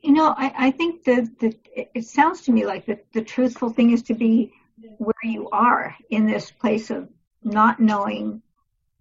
You 0.00 0.12
know, 0.12 0.32
I, 0.38 0.52
I 0.56 0.70
think 0.70 1.02
that, 1.04 1.40
that 1.40 1.58
it 1.74 2.04
sounds 2.04 2.42
to 2.42 2.52
me 2.52 2.64
like 2.64 2.86
the, 2.86 3.00
the 3.12 3.22
truthful 3.22 3.70
thing 3.70 3.90
is 3.90 4.02
to 4.04 4.14
be 4.14 4.52
where 4.98 5.14
you 5.22 5.48
are 5.50 5.96
in 6.10 6.26
this 6.26 6.50
place 6.50 6.90
of 6.90 7.08
not 7.42 7.80
knowing, 7.80 8.42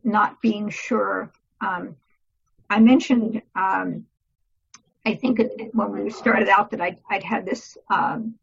not 0.03 0.41
being 0.41 0.69
sure. 0.69 1.31
Um, 1.59 1.95
I 2.69 2.79
mentioned, 2.79 3.41
um, 3.55 4.05
I 5.05 5.15
think 5.15 5.39
when 5.73 5.91
we 5.91 6.09
started 6.09 6.49
out 6.49 6.71
that 6.71 6.81
I'd, 6.81 6.97
I'd 7.09 7.23
had 7.23 7.45
this, 7.45 7.77
um, 7.89 8.35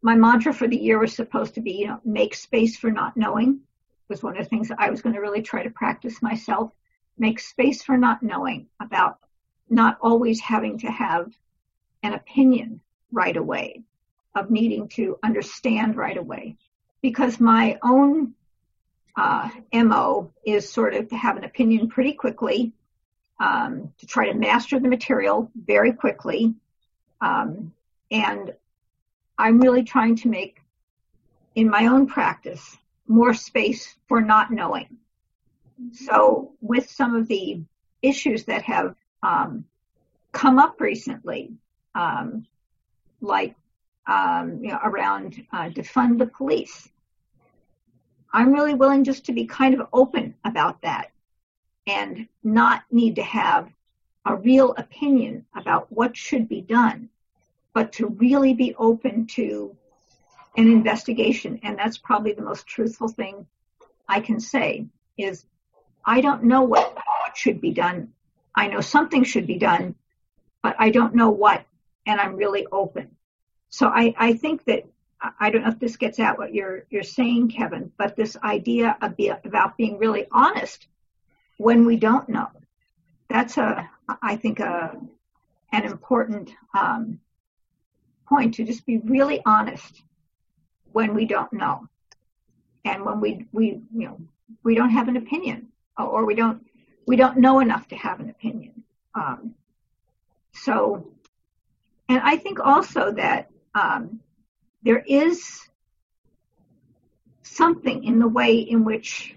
my 0.00 0.14
mantra 0.14 0.52
for 0.52 0.66
the 0.68 0.76
year 0.76 0.98
was 0.98 1.14
supposed 1.14 1.54
to 1.54 1.60
be, 1.60 1.72
you 1.72 1.86
know, 1.88 2.00
make 2.04 2.34
space 2.34 2.76
for 2.76 2.90
not 2.90 3.16
knowing 3.16 3.60
was 4.08 4.22
one 4.22 4.36
of 4.36 4.42
the 4.42 4.48
things 4.48 4.68
that 4.68 4.80
I 4.80 4.90
was 4.90 5.00
going 5.00 5.14
to 5.14 5.20
really 5.20 5.42
try 5.42 5.62
to 5.62 5.70
practice 5.70 6.20
myself. 6.22 6.70
Make 7.18 7.40
space 7.40 7.82
for 7.82 7.96
not 7.96 8.22
knowing 8.22 8.66
about 8.80 9.18
not 9.70 9.96
always 10.00 10.40
having 10.40 10.78
to 10.80 10.90
have 10.90 11.32
an 12.02 12.12
opinion 12.12 12.80
right 13.10 13.36
away 13.36 13.82
of 14.34 14.50
needing 14.50 14.88
to 14.88 15.18
understand 15.22 15.96
right 15.96 16.16
away 16.16 16.56
because 17.02 17.40
my 17.40 17.78
own 17.82 18.34
uh, 19.16 19.50
MO 19.72 20.32
is 20.44 20.72
sort 20.72 20.94
of 20.94 21.08
to 21.08 21.16
have 21.16 21.36
an 21.36 21.44
opinion 21.44 21.88
pretty 21.88 22.14
quickly, 22.14 22.72
um, 23.40 23.92
to 23.98 24.06
try 24.06 24.26
to 24.26 24.34
master 24.34 24.78
the 24.78 24.88
material 24.88 25.50
very 25.54 25.92
quickly. 25.92 26.54
Um, 27.20 27.72
and 28.10 28.54
I'm 29.36 29.60
really 29.60 29.82
trying 29.82 30.16
to 30.16 30.28
make, 30.28 30.60
in 31.54 31.68
my 31.68 31.86
own 31.86 32.06
practice, 32.06 32.76
more 33.06 33.34
space 33.34 33.94
for 34.08 34.20
not 34.20 34.50
knowing. 34.50 34.96
So 35.92 36.52
with 36.60 36.88
some 36.88 37.14
of 37.14 37.28
the 37.28 37.62
issues 38.00 38.44
that 38.44 38.62
have 38.62 38.94
um, 39.22 39.64
come 40.30 40.58
up 40.58 40.80
recently, 40.80 41.52
um, 41.94 42.46
like 43.20 43.54
um, 44.06 44.58
you 44.62 44.70
know, 44.70 44.80
around 44.82 45.44
uh, 45.52 45.68
defund 45.68 46.18
the 46.18 46.26
police. 46.26 46.88
I'm 48.32 48.52
really 48.52 48.74
willing 48.74 49.04
just 49.04 49.26
to 49.26 49.32
be 49.32 49.46
kind 49.46 49.74
of 49.74 49.88
open 49.92 50.34
about 50.44 50.82
that 50.82 51.10
and 51.86 52.28
not 52.42 52.82
need 52.90 53.16
to 53.16 53.22
have 53.22 53.68
a 54.24 54.36
real 54.36 54.74
opinion 54.76 55.44
about 55.54 55.92
what 55.92 56.16
should 56.16 56.48
be 56.48 56.60
done, 56.60 57.08
but 57.74 57.92
to 57.94 58.06
really 58.06 58.54
be 58.54 58.74
open 58.76 59.26
to 59.26 59.76
an 60.56 60.68
investigation. 60.68 61.60
And 61.62 61.78
that's 61.78 61.98
probably 61.98 62.32
the 62.32 62.42
most 62.42 62.66
truthful 62.66 63.08
thing 63.08 63.46
I 64.08 64.20
can 64.20 64.40
say 64.40 64.86
is 65.18 65.44
I 66.04 66.20
don't 66.20 66.44
know 66.44 66.62
what, 66.62 66.94
what 66.94 67.36
should 67.36 67.60
be 67.60 67.72
done. 67.72 68.12
I 68.54 68.68
know 68.68 68.80
something 68.80 69.24
should 69.24 69.46
be 69.46 69.58
done, 69.58 69.94
but 70.62 70.76
I 70.78 70.90
don't 70.90 71.14
know 71.14 71.30
what, 71.30 71.64
and 72.06 72.20
I'm 72.20 72.36
really 72.36 72.66
open. 72.70 73.16
So 73.72 73.86
I, 73.88 74.14
I 74.18 74.34
think 74.34 74.66
that 74.66 74.84
I 75.40 75.50
don't 75.50 75.62
know 75.62 75.70
if 75.70 75.78
this 75.78 75.96
gets 75.96 76.20
at 76.20 76.36
what 76.36 76.52
you're 76.52 76.84
you're 76.90 77.02
saying, 77.02 77.48
Kevin, 77.48 77.90
but 77.96 78.16
this 78.16 78.36
idea 78.44 78.98
of 79.00 79.16
be, 79.16 79.28
about 79.28 79.78
being 79.78 79.98
really 79.98 80.26
honest 80.30 80.86
when 81.56 81.86
we 81.86 81.96
don't 81.96 82.28
know. 82.28 82.48
That's 83.30 83.56
a 83.56 83.88
I 84.20 84.36
think 84.36 84.60
a 84.60 84.94
an 85.72 85.84
important 85.84 86.50
um, 86.78 87.18
point 88.28 88.54
to 88.54 88.64
just 88.64 88.84
be 88.84 88.98
really 88.98 89.40
honest 89.46 90.02
when 90.92 91.14
we 91.14 91.24
don't 91.24 91.52
know, 91.54 91.88
and 92.84 93.06
when 93.06 93.22
we 93.22 93.46
we 93.52 93.80
you 93.94 94.06
know 94.06 94.18
we 94.62 94.74
don't 94.74 94.90
have 94.90 95.08
an 95.08 95.16
opinion 95.16 95.68
or 95.96 96.26
we 96.26 96.34
don't 96.34 96.66
we 97.06 97.16
don't 97.16 97.38
know 97.38 97.60
enough 97.60 97.88
to 97.88 97.96
have 97.96 98.20
an 98.20 98.28
opinion. 98.28 98.82
Um, 99.14 99.54
so, 100.52 101.06
and 102.10 102.20
I 102.22 102.36
think 102.36 102.60
also 102.60 103.12
that 103.12 103.48
um, 103.74 104.20
there 104.82 105.02
is 105.06 105.68
something 107.42 108.04
in 108.04 108.18
the 108.18 108.28
way 108.28 108.56
in 108.56 108.84
which 108.84 109.36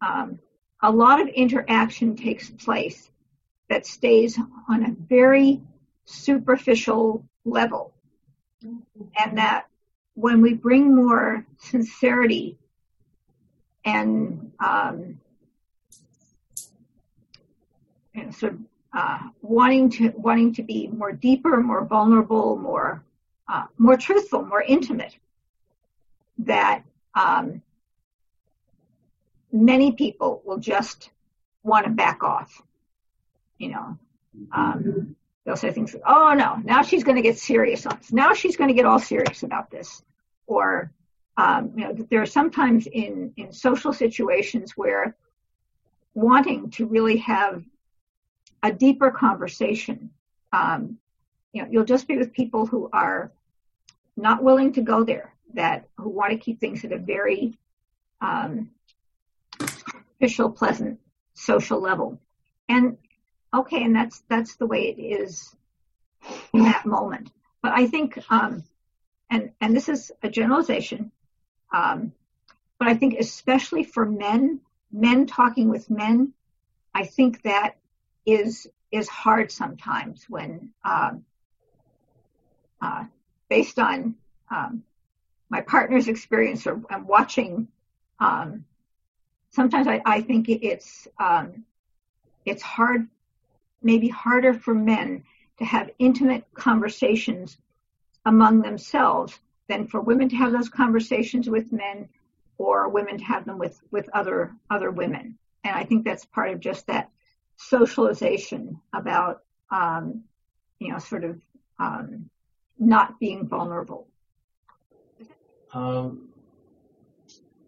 um, 0.00 0.38
a 0.82 0.90
lot 0.90 1.20
of 1.20 1.28
interaction 1.28 2.16
takes 2.16 2.50
place 2.50 3.10
that 3.68 3.86
stays 3.86 4.38
on 4.68 4.84
a 4.84 4.96
very 5.08 5.60
superficial 6.04 7.24
level. 7.44 7.92
And 8.62 9.38
that 9.38 9.66
when 10.14 10.42
we 10.42 10.54
bring 10.54 10.94
more 10.94 11.46
sincerity 11.58 12.58
and 13.84 14.52
um, 14.58 15.20
you 18.14 18.24
know, 18.24 18.30
sort 18.32 18.54
of 18.54 18.58
uh, 18.92 19.18
wanting 19.40 19.88
to 19.88 20.10
wanting 20.16 20.52
to 20.54 20.62
be 20.62 20.88
more 20.88 21.12
deeper, 21.12 21.60
more 21.60 21.84
vulnerable, 21.84 22.56
more 22.56 23.04
more 23.78 23.96
truthful, 23.96 24.44
more 24.44 24.62
intimate. 24.62 25.16
That 26.38 26.84
um, 27.14 27.62
many 29.52 29.92
people 29.92 30.42
will 30.44 30.58
just 30.58 31.10
want 31.62 31.84
to 31.84 31.90
back 31.90 32.22
off. 32.22 32.62
You 33.58 33.70
know, 33.70 33.98
um, 34.52 35.16
they'll 35.44 35.56
say 35.56 35.70
things 35.70 35.92
like, 35.92 36.02
"Oh 36.06 36.32
no, 36.34 36.56
now 36.64 36.82
she's 36.82 37.04
going 37.04 37.16
to 37.16 37.22
get 37.22 37.38
serious 37.38 37.86
on 37.86 37.98
this. 37.98 38.12
Now 38.12 38.32
she's 38.32 38.56
going 38.56 38.68
to 38.68 38.74
get 38.74 38.86
all 38.86 38.98
serious 38.98 39.42
about 39.42 39.70
this," 39.70 40.02
or 40.46 40.92
um, 41.36 41.72
you 41.76 41.84
know, 41.84 41.92
there 42.10 42.22
are 42.22 42.26
sometimes 42.26 42.86
in 42.86 43.32
in 43.36 43.52
social 43.52 43.92
situations 43.92 44.72
where 44.76 45.16
wanting 46.14 46.70
to 46.70 46.86
really 46.86 47.18
have 47.18 47.62
a 48.62 48.72
deeper 48.72 49.10
conversation, 49.10 50.10
um, 50.52 50.98
you 51.52 51.62
know, 51.62 51.68
you'll 51.70 51.84
just 51.84 52.06
be 52.08 52.16
with 52.16 52.32
people 52.32 52.66
who 52.66 52.90
are 52.92 53.32
not 54.16 54.42
willing 54.42 54.72
to 54.74 54.82
go 54.82 55.04
there, 55.04 55.34
that 55.54 55.88
who 55.96 56.08
want 56.08 56.32
to 56.32 56.38
keep 56.38 56.60
things 56.60 56.84
at 56.84 56.92
a 56.92 56.98
very 56.98 57.58
um, 58.20 58.70
official, 59.60 60.50
pleasant 60.50 61.00
social 61.34 61.80
level. 61.80 62.20
And 62.68 62.98
okay, 63.52 63.82
and 63.82 63.94
that's 63.94 64.22
that's 64.28 64.56
the 64.56 64.66
way 64.66 64.88
it 64.88 65.00
is 65.00 65.54
in 66.52 66.64
that 66.64 66.86
moment. 66.86 67.30
But 67.62 67.72
I 67.72 67.86
think, 67.86 68.18
um, 68.30 68.64
and 69.30 69.52
and 69.60 69.74
this 69.74 69.88
is 69.88 70.12
a 70.22 70.28
generalization, 70.28 71.12
um, 71.72 72.12
but 72.78 72.88
I 72.88 72.94
think 72.94 73.18
especially 73.18 73.84
for 73.84 74.04
men, 74.04 74.60
men 74.92 75.26
talking 75.26 75.68
with 75.68 75.90
men, 75.90 76.32
I 76.94 77.04
think 77.04 77.42
that 77.42 77.76
is 78.26 78.66
is 78.90 79.08
hard 79.08 79.52
sometimes 79.52 80.26
when 80.28 80.70
um, 80.84 81.24
uh, 82.82 83.04
based 83.50 83.78
on 83.78 84.14
um, 84.50 84.82
my 85.50 85.60
partner's 85.60 86.08
experience 86.08 86.66
or 86.66 86.80
I'm 86.88 87.06
watching 87.06 87.68
um, 88.20 88.64
sometimes 89.50 89.86
I, 89.86 90.00
I 90.04 90.20
think 90.20 90.48
it's 90.48 91.08
um, 91.18 91.64
it's 92.44 92.62
hard, 92.62 93.08
maybe 93.82 94.08
harder 94.08 94.54
for 94.54 94.74
men 94.74 95.24
to 95.58 95.64
have 95.64 95.90
intimate 95.98 96.44
conversations 96.54 97.58
among 98.24 98.62
themselves 98.62 99.38
than 99.68 99.86
for 99.86 100.00
women 100.00 100.28
to 100.28 100.36
have 100.36 100.52
those 100.52 100.68
conversations 100.68 101.48
with 101.48 101.72
men 101.72 102.08
or 102.58 102.88
women 102.88 103.18
to 103.18 103.24
have 103.24 103.44
them 103.44 103.58
with 103.58 103.80
with 103.90 104.08
other 104.12 104.54
other 104.70 104.90
women. 104.90 105.38
And 105.64 105.76
I 105.76 105.84
think 105.84 106.04
that's 106.04 106.24
part 106.24 106.50
of 106.50 106.60
just 106.60 106.86
that 106.86 107.10
socialization 107.56 108.80
about 108.92 109.42
um, 109.70 110.24
you 110.78 110.92
know 110.92 110.98
sort 110.98 111.24
of 111.24 111.40
um, 111.78 112.30
not 112.80 113.20
being 113.20 113.46
vulnerable. 113.46 114.08
Um, 115.72 116.30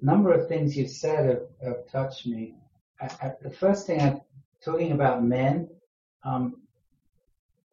number 0.01 0.33
of 0.33 0.49
things 0.49 0.77
you've 0.77 0.91
said 0.91 1.29
have, 1.29 1.43
have 1.63 1.87
touched 1.91 2.27
me. 2.27 2.55
I, 3.01 3.05
I, 3.23 3.33
the 3.43 3.51
first 3.51 3.87
thing 3.87 4.01
I'm 4.01 4.21
talking 4.65 4.93
about 4.93 5.23
men. 5.23 5.69
Um, 6.25 6.57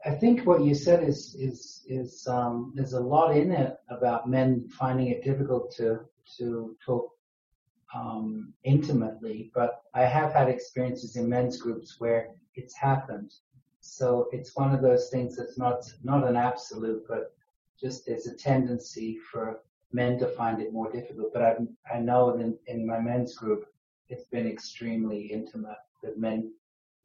I 0.05 0.11
think 0.11 0.45
what 0.45 0.63
you 0.63 0.75
said 0.75 1.03
is 1.03 1.35
is 1.35 1.83
is 1.87 2.25
um, 2.27 2.71
there's 2.75 2.93
a 2.93 2.99
lot 2.99 3.35
in 3.35 3.51
it 3.51 3.77
about 3.89 4.29
men 4.29 4.69
finding 4.69 5.07
it 5.07 5.23
difficult 5.23 5.71
to 5.75 6.01
to 6.37 6.77
talk 6.85 7.11
um, 7.93 8.53
intimately, 8.63 9.51
but 9.53 9.81
I 9.93 10.03
have 10.05 10.31
had 10.31 10.47
experiences 10.47 11.15
in 11.15 11.27
men's 11.27 11.57
groups 11.57 11.99
where 11.99 12.29
it's 12.55 12.75
happened. 12.75 13.33
So 13.97 14.27
it's 14.31 14.55
one 14.55 14.73
of 14.73 14.81
those 14.81 15.09
things 15.09 15.35
that's 15.35 15.57
not 15.57 15.83
not 16.03 16.27
an 16.27 16.35
absolute, 16.35 17.03
but 17.07 17.33
just 17.79 18.05
there's 18.05 18.27
a 18.27 18.35
tendency 18.35 19.17
for 19.31 19.61
men 19.91 20.19
to 20.19 20.27
find 20.27 20.61
it 20.61 20.73
more 20.73 20.91
difficult. 20.91 21.33
But 21.33 21.41
I 21.43 21.55
I 21.93 21.99
know 21.99 22.37
in 22.37 22.57
in 22.67 22.85
my 22.85 22.99
men's 22.99 23.35
group, 23.35 23.65
it's 24.09 24.27
been 24.27 24.47
extremely 24.47 25.21
intimate 25.27 25.83
with 26.03 26.17
men 26.17 26.53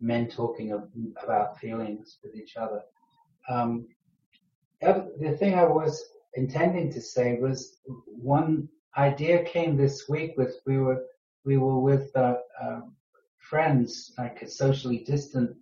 men 0.00 0.28
talking 0.28 0.72
of, 0.72 0.88
about 1.22 1.58
feelings 1.58 2.18
with 2.22 2.34
each 2.34 2.56
other. 2.56 2.82
Um, 3.48 3.86
the 4.80 5.36
thing 5.38 5.54
I 5.54 5.64
was 5.64 6.04
intending 6.34 6.92
to 6.92 7.00
say 7.00 7.38
was 7.38 7.78
one 8.06 8.68
idea 8.96 9.44
came 9.44 9.76
this 9.76 10.08
week 10.08 10.32
with 10.36 10.56
we 10.66 10.78
were 10.78 11.04
we 11.44 11.56
were 11.56 11.78
with 11.78 12.14
uh, 12.16 12.36
uh, 12.62 12.80
friends 13.38 14.12
like 14.18 14.42
a 14.42 14.48
socially 14.48 14.98
distant 14.98 15.56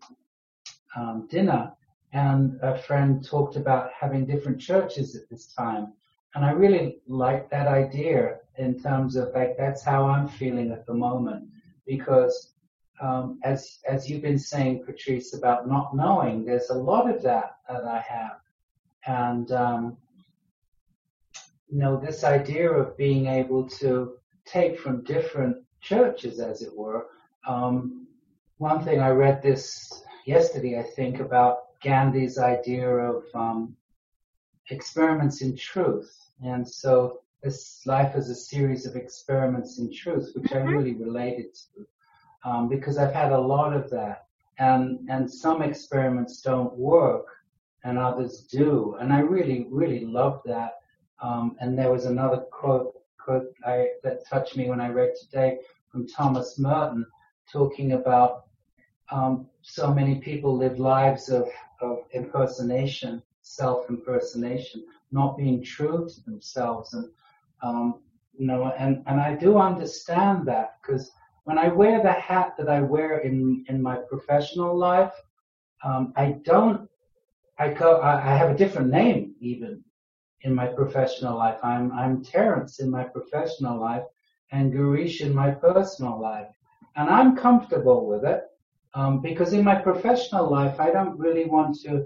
um, 0.96 1.26
dinner 1.30 1.72
and 2.12 2.58
a 2.62 2.76
friend 2.76 3.24
talked 3.24 3.56
about 3.56 3.90
having 3.98 4.26
different 4.26 4.60
churches 4.60 5.16
at 5.16 5.28
this 5.30 5.46
time 5.46 5.92
and 6.34 6.44
I 6.44 6.50
really 6.52 6.98
like 7.06 7.50
that 7.50 7.68
idea 7.68 8.38
in 8.58 8.80
terms 8.80 9.16
of 9.16 9.32
like 9.34 9.56
that's 9.56 9.82
how 9.82 10.04
I'm 10.04 10.28
feeling 10.28 10.70
at 10.72 10.86
the 10.86 10.94
moment 10.94 11.48
because 11.86 12.52
um, 13.00 13.40
as 13.42 13.80
as 13.88 14.08
you've 14.08 14.22
been 14.22 14.38
saying, 14.38 14.84
Patrice, 14.84 15.34
about 15.34 15.68
not 15.68 15.94
knowing, 15.94 16.44
there's 16.44 16.70
a 16.70 16.74
lot 16.74 17.10
of 17.10 17.22
that 17.22 17.56
that 17.68 17.84
I 17.84 18.00
have, 18.00 18.38
and 19.06 19.50
um, 19.50 19.96
you 21.68 21.78
know 21.78 21.96
this 21.96 22.22
idea 22.22 22.70
of 22.70 22.96
being 22.96 23.26
able 23.26 23.68
to 23.80 24.14
take 24.44 24.78
from 24.78 25.02
different 25.02 25.56
churches, 25.80 26.38
as 26.38 26.62
it 26.62 26.74
were. 26.74 27.06
Um, 27.46 28.06
one 28.58 28.84
thing 28.84 29.00
I 29.00 29.10
read 29.10 29.42
this 29.42 30.04
yesterday, 30.26 30.78
I 30.78 30.82
think, 30.82 31.20
about 31.20 31.80
Gandhi's 31.82 32.38
idea 32.38 32.88
of 32.88 33.24
um, 33.34 33.76
experiments 34.70 35.42
in 35.42 35.56
truth, 35.56 36.16
and 36.44 36.66
so 36.66 37.20
this 37.42 37.82
life 37.86 38.14
is 38.14 38.30
a 38.30 38.34
series 38.34 38.86
of 38.86 38.94
experiments 38.96 39.78
in 39.78 39.92
truth, 39.92 40.30
which 40.34 40.52
I 40.52 40.56
mm-hmm. 40.56 40.68
really 40.68 40.94
related 40.94 41.54
to 41.54 41.86
um, 42.44 42.68
because 42.68 42.98
I've 42.98 43.14
had 43.14 43.32
a 43.32 43.38
lot 43.38 43.72
of 43.72 43.90
that, 43.90 44.26
and 44.58 45.00
and 45.08 45.30
some 45.30 45.62
experiments 45.62 46.40
don't 46.40 46.76
work, 46.76 47.26
and 47.84 47.98
others 47.98 48.42
do, 48.50 48.96
and 49.00 49.12
I 49.12 49.20
really 49.20 49.66
really 49.70 50.04
love 50.04 50.40
that. 50.46 50.78
Um, 51.20 51.56
and 51.60 51.78
there 51.78 51.92
was 51.92 52.06
another 52.06 52.38
quote 52.50 52.94
quote 53.18 53.54
I, 53.64 53.88
that 54.02 54.26
touched 54.28 54.56
me 54.56 54.68
when 54.68 54.80
I 54.80 54.88
read 54.88 55.12
today 55.20 55.58
from 55.90 56.06
Thomas 56.08 56.58
Merton 56.58 57.06
talking 57.52 57.92
about 57.92 58.46
um, 59.12 59.46
so 59.60 59.92
many 59.92 60.16
people 60.16 60.56
live 60.56 60.78
lives 60.78 61.28
of, 61.28 61.46
of 61.82 61.98
impersonation, 62.12 63.22
self 63.42 63.88
impersonation, 63.90 64.86
not 65.12 65.36
being 65.36 65.62
true 65.62 66.08
to 66.08 66.24
themselves, 66.24 66.94
and 66.94 67.10
um, 67.62 68.00
you 68.36 68.46
know, 68.46 68.72
and 68.78 69.02
and 69.06 69.20
I 69.20 69.34
do 69.36 69.58
understand 69.58 70.48
that 70.48 70.78
because 70.80 71.10
when 71.44 71.58
I 71.58 71.68
wear 71.68 72.02
the 72.02 72.12
hat 72.12 72.54
that 72.56 72.68
I 72.68 72.80
wear 72.80 73.18
in 73.18 73.64
in 73.68 73.82
my 73.82 73.96
professional 74.08 74.76
life, 74.76 75.12
um, 75.84 76.12
I 76.16 76.36
don't. 76.44 76.88
I 77.58 77.68
go. 77.68 78.00
I, 78.00 78.32
I 78.32 78.34
have 78.34 78.50
a 78.50 78.56
different 78.56 78.90
name 78.90 79.34
even 79.40 79.84
in 80.40 80.54
my 80.54 80.68
professional 80.68 81.36
life. 81.36 81.58
I'm 81.62 81.92
I'm 81.92 82.24
Terence 82.24 82.80
in 82.80 82.90
my 82.90 83.04
professional 83.04 83.78
life, 83.78 84.04
and 84.52 84.72
Girish 84.72 85.20
in 85.20 85.34
my 85.34 85.50
personal 85.50 86.18
life, 86.18 86.48
and 86.96 87.10
I'm 87.10 87.36
comfortable 87.36 88.06
with 88.06 88.24
it 88.24 88.44
um, 88.94 89.20
because 89.20 89.52
in 89.52 89.64
my 89.64 89.74
professional 89.74 90.50
life 90.50 90.78
I 90.80 90.90
don't 90.90 91.18
really 91.18 91.46
want 91.46 91.78
to. 91.82 92.04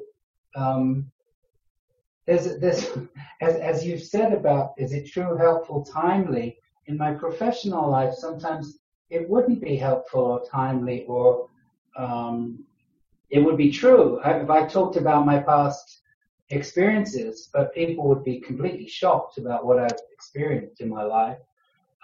Um, 0.54 1.10
there's, 2.26 2.58
there's, 2.58 2.88
as, 3.40 3.56
as 3.56 3.84
you've 3.84 4.02
said 4.02 4.32
about, 4.32 4.72
is 4.78 4.92
it 4.92 5.06
true, 5.06 5.36
helpful, 5.36 5.84
timely? 5.84 6.58
In 6.86 6.96
my 6.96 7.12
professional 7.14 7.90
life, 7.90 8.14
sometimes 8.14 8.78
it 9.10 9.28
wouldn't 9.28 9.60
be 9.60 9.76
helpful 9.76 10.22
or 10.22 10.44
timely 10.48 11.04
or 11.06 11.48
um, 11.96 12.64
it 13.30 13.40
would 13.40 13.56
be 13.56 13.70
true 13.70 14.20
I, 14.20 14.40
if 14.40 14.50
I 14.50 14.66
talked 14.66 14.96
about 14.96 15.26
my 15.26 15.38
past 15.38 16.02
experiences, 16.50 17.48
but 17.52 17.74
people 17.74 18.08
would 18.08 18.24
be 18.24 18.40
completely 18.40 18.86
shocked 18.86 19.38
about 19.38 19.66
what 19.66 19.78
I've 19.78 19.98
experienced 20.12 20.80
in 20.80 20.88
my 20.88 21.02
life, 21.02 21.38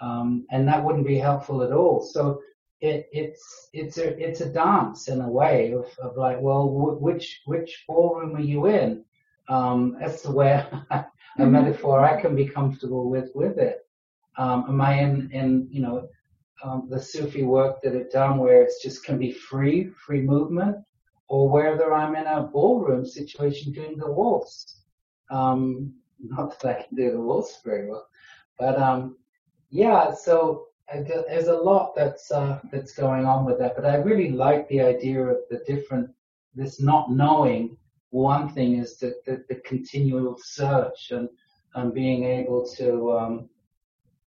um, 0.01 0.45
and 0.51 0.67
that 0.67 0.83
wouldn't 0.83 1.07
be 1.07 1.17
helpful 1.17 1.63
at 1.63 1.71
all. 1.71 2.01
So 2.01 2.41
it, 2.83 3.07
it's 3.13 3.69
it's 3.71 3.97
a 3.97 4.07
it's 4.21 4.41
a 4.41 4.49
dance 4.49 5.07
in 5.07 5.21
a 5.21 5.29
way 5.29 5.71
of, 5.71 5.85
of 5.99 6.17
like, 6.17 6.37
well, 6.41 6.67
w- 6.67 6.97
which 6.97 7.41
which 7.45 7.85
ballroom 7.87 8.35
are 8.35 8.41
you 8.41 8.67
in? 8.67 9.05
Um, 9.47 9.95
that's 9.99 10.21
the 10.21 10.31
way 10.31 10.51
a 10.91 10.97
mm-hmm. 10.97 11.49
metaphor 11.51 12.03
I 12.03 12.21
can 12.21 12.35
be 12.35 12.45
comfortable 12.45 13.09
with 13.09 13.31
with 13.33 13.57
it. 13.57 13.87
Um, 14.37 14.65
am 14.67 14.81
I 14.81 14.99
in 14.99 15.31
in 15.31 15.67
you 15.71 15.81
know 15.81 16.09
um, 16.61 16.87
the 16.89 16.99
Sufi 16.99 17.43
work 17.43 17.81
that 17.81 17.95
I've 17.95 18.11
done 18.11 18.37
where 18.37 18.61
it's 18.61 18.83
just 18.83 19.05
can 19.05 19.17
be 19.17 19.31
free, 19.31 19.89
free 20.05 20.21
movement, 20.21 20.75
or 21.29 21.49
whether 21.49 21.93
I'm 21.93 22.15
in 22.17 22.27
a 22.27 22.43
ballroom 22.43 23.05
situation 23.05 23.71
doing 23.71 23.97
the 23.97 24.11
waltz. 24.11 24.81
Um, 25.31 25.93
not 26.19 26.59
that 26.59 26.77
I 26.77 26.83
can 26.83 26.97
do 26.97 27.11
the 27.11 27.21
waltz 27.21 27.61
very 27.63 27.89
well, 27.89 28.07
but 28.59 28.77
um, 28.77 29.15
yeah. 29.69 30.13
So 30.13 30.67
there's 31.01 31.47
a 31.47 31.55
lot 31.55 31.95
that's 31.95 32.31
uh, 32.31 32.59
that's 32.71 32.93
going 32.93 33.25
on 33.25 33.45
with 33.45 33.59
that. 33.59 33.75
But 33.75 33.85
I 33.85 33.95
really 33.95 34.31
like 34.31 34.67
the 34.67 34.81
idea 34.81 35.21
of 35.25 35.37
the 35.49 35.61
different, 35.65 36.09
this 36.55 36.81
not 36.81 37.11
knowing. 37.11 37.77
One 38.09 38.49
thing 38.49 38.77
is 38.77 38.97
that 38.99 39.25
the, 39.25 39.43
the, 39.49 39.55
continual 39.55 40.37
search 40.37 41.11
and 41.11 41.27
and 41.75 41.93
being 41.93 42.25
able 42.25 42.67
to 42.77 43.13
um, 43.13 43.49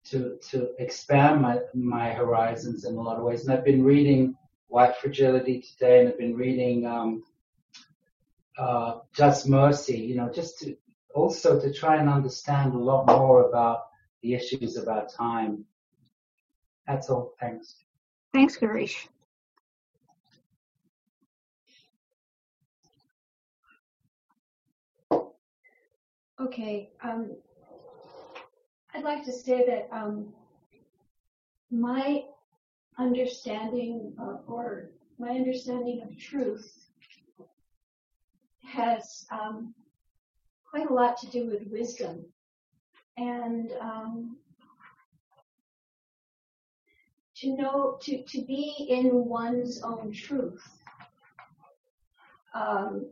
to 0.05 0.37
to 0.49 0.69
expand 0.79 1.41
my 1.41 1.59
my 1.73 2.11
horizons 2.11 2.85
in 2.85 2.95
a 2.95 3.01
lot 3.01 3.17
of 3.17 3.23
ways. 3.23 3.43
And 3.43 3.53
I've 3.53 3.65
been 3.65 3.83
reading 3.83 4.35
White 4.67 4.97
Fragility 4.97 5.61
today, 5.61 5.99
and 5.99 6.09
I've 6.09 6.17
been 6.17 6.35
reading 6.35 6.85
um, 6.85 7.23
uh, 8.57 8.99
Just 9.13 9.47
Mercy. 9.47 9.97
You 9.97 10.15
know, 10.15 10.29
just 10.29 10.59
to 10.59 10.75
also 11.15 11.59
to 11.59 11.73
try 11.73 11.97
and 11.97 12.09
understand 12.09 12.73
a 12.73 12.77
lot 12.77 13.07
more 13.07 13.47
about 13.47 13.87
the 14.21 14.33
issues 14.33 14.77
about 14.77 15.13
time. 15.13 15.65
That's 16.89 17.07
all. 17.11 17.35
Thanks. 17.39 17.83
Thanks, 18.33 18.57
Garish. 18.57 19.07
Okay, 26.41 26.89
um, 27.03 27.35
I'd 28.95 29.03
like 29.03 29.23
to 29.25 29.31
say 29.31 29.65
that 29.67 29.95
um, 29.95 30.33
my 31.69 32.23
understanding 32.97 34.13
or, 34.17 34.41
or, 34.47 34.89
my 35.19 35.29
understanding 35.29 36.01
of 36.01 36.17
truth 36.17 36.87
has 38.63 39.27
um, 39.31 39.75
quite 40.65 40.89
a 40.89 40.93
lot 40.93 41.17
to 41.17 41.27
do 41.27 41.45
with 41.45 41.67
wisdom 41.67 42.25
and 43.17 43.73
um, 43.81 44.37
to 47.41 47.55
know 47.55 47.97
to 48.01 48.23
to 48.23 48.41
be 48.41 48.87
in 48.89 49.25
one's 49.25 49.81
own 49.81 50.11
truth 50.11 50.79
um, 52.53 53.11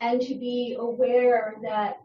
and 0.00 0.20
to 0.20 0.34
be 0.34 0.76
aware 0.78 1.54
that 1.62 1.96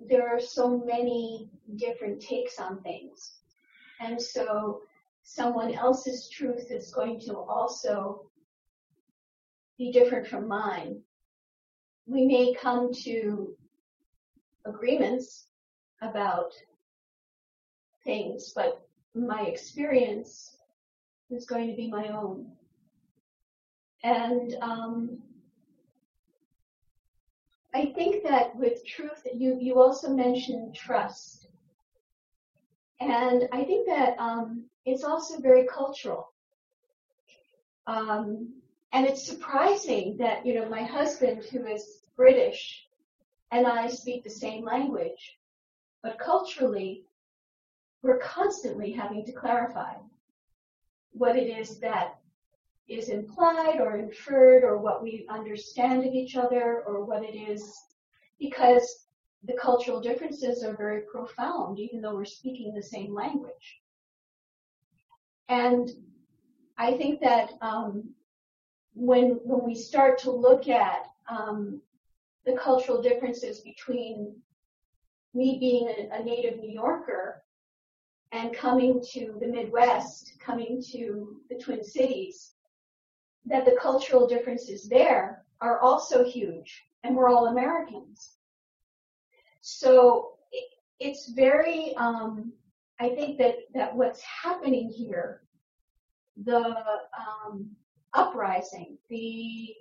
there 0.00 0.28
are 0.28 0.40
so 0.40 0.78
many 0.78 1.50
different 1.76 2.20
takes 2.20 2.58
on 2.58 2.80
things. 2.82 3.38
And 4.00 4.20
so 4.20 4.82
someone 5.22 5.74
else's 5.74 6.28
truth 6.28 6.70
is 6.70 6.92
going 6.92 7.20
to 7.20 7.36
also 7.36 8.30
be 9.76 9.92
different 9.92 10.26
from 10.26 10.48
mine. 10.48 11.00
We 12.06 12.26
may 12.26 12.54
come 12.54 12.92
to 13.04 13.56
agreements 14.64 15.48
about 16.00 16.52
things, 18.04 18.52
but 18.54 18.87
my 19.26 19.42
experience 19.42 20.56
is 21.30 21.46
going 21.46 21.68
to 21.68 21.76
be 21.76 21.90
my 21.90 22.08
own. 22.08 22.50
And 24.02 24.54
um, 24.62 25.18
I 27.74 27.92
think 27.94 28.24
that 28.24 28.54
with 28.56 28.84
truth, 28.86 29.26
you 29.34 29.58
you 29.60 29.80
also 29.80 30.14
mentioned 30.14 30.74
trust, 30.74 31.48
and 33.00 33.48
I 33.52 33.64
think 33.64 33.86
that 33.88 34.16
um, 34.18 34.64
it's 34.84 35.04
also 35.04 35.40
very 35.40 35.66
cultural. 35.66 36.32
Um, 37.86 38.54
and 38.92 39.06
it's 39.06 39.26
surprising 39.26 40.16
that 40.18 40.46
you 40.46 40.54
know 40.54 40.68
my 40.68 40.84
husband, 40.84 41.44
who 41.44 41.66
is 41.66 42.02
British, 42.16 42.86
and 43.50 43.66
I 43.66 43.88
speak 43.88 44.24
the 44.24 44.30
same 44.30 44.64
language, 44.64 45.38
but 46.02 46.18
culturally, 46.18 47.04
we're 48.02 48.18
constantly 48.18 48.92
having 48.92 49.24
to 49.24 49.32
clarify 49.32 49.94
what 51.12 51.36
it 51.36 51.48
is 51.48 51.78
that 51.80 52.18
is 52.88 53.08
implied 53.08 53.80
or 53.80 53.96
inferred 53.96 54.64
or 54.64 54.78
what 54.78 55.02
we 55.02 55.26
understand 55.28 56.04
of 56.04 56.14
each 56.14 56.36
other 56.36 56.82
or 56.86 57.04
what 57.04 57.22
it 57.22 57.36
is 57.36 57.76
because 58.38 59.06
the 59.44 59.56
cultural 59.60 60.00
differences 60.00 60.64
are 60.64 60.76
very 60.76 61.02
profound 61.02 61.78
even 61.78 62.00
though 62.00 62.14
we're 62.14 62.24
speaking 62.24 62.72
the 62.72 62.82
same 62.82 63.14
language. 63.14 63.80
And 65.48 65.90
I 66.76 66.96
think 66.96 67.20
that 67.20 67.50
um, 67.60 68.14
when 68.94 69.40
when 69.44 69.64
we 69.64 69.74
start 69.74 70.18
to 70.18 70.30
look 70.30 70.68
at 70.68 71.06
um, 71.28 71.80
the 72.46 72.52
cultural 72.54 73.02
differences 73.02 73.60
between 73.60 74.34
me 75.34 75.58
being 75.58 75.88
a, 75.88 76.20
a 76.20 76.22
native 76.22 76.58
New 76.58 76.70
Yorker 76.70 77.42
and 78.32 78.54
coming 78.54 79.02
to 79.12 79.36
the 79.40 79.46
Midwest, 79.46 80.34
coming 80.38 80.82
to 80.92 81.40
the 81.48 81.56
Twin 81.56 81.82
Cities, 81.82 82.52
that 83.46 83.64
the 83.64 83.76
cultural 83.80 84.26
differences 84.26 84.88
there 84.88 85.44
are 85.60 85.80
also 85.80 86.24
huge, 86.24 86.84
and 87.02 87.16
we're 87.16 87.30
all 87.30 87.46
Americans. 87.46 88.34
So 89.60 90.34
it, 90.52 90.68
it's 91.00 91.30
very, 91.30 91.94
um, 91.96 92.52
I 93.00 93.10
think 93.10 93.38
that, 93.38 93.54
that 93.74 93.94
what's 93.94 94.22
happening 94.22 94.90
here, 94.90 95.42
the 96.44 96.74
um, 97.18 97.70
uprising, 98.12 98.98
the 99.08 99.74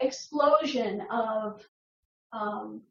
explosion 0.00 1.02
of 1.10 1.64
um, 2.32 2.82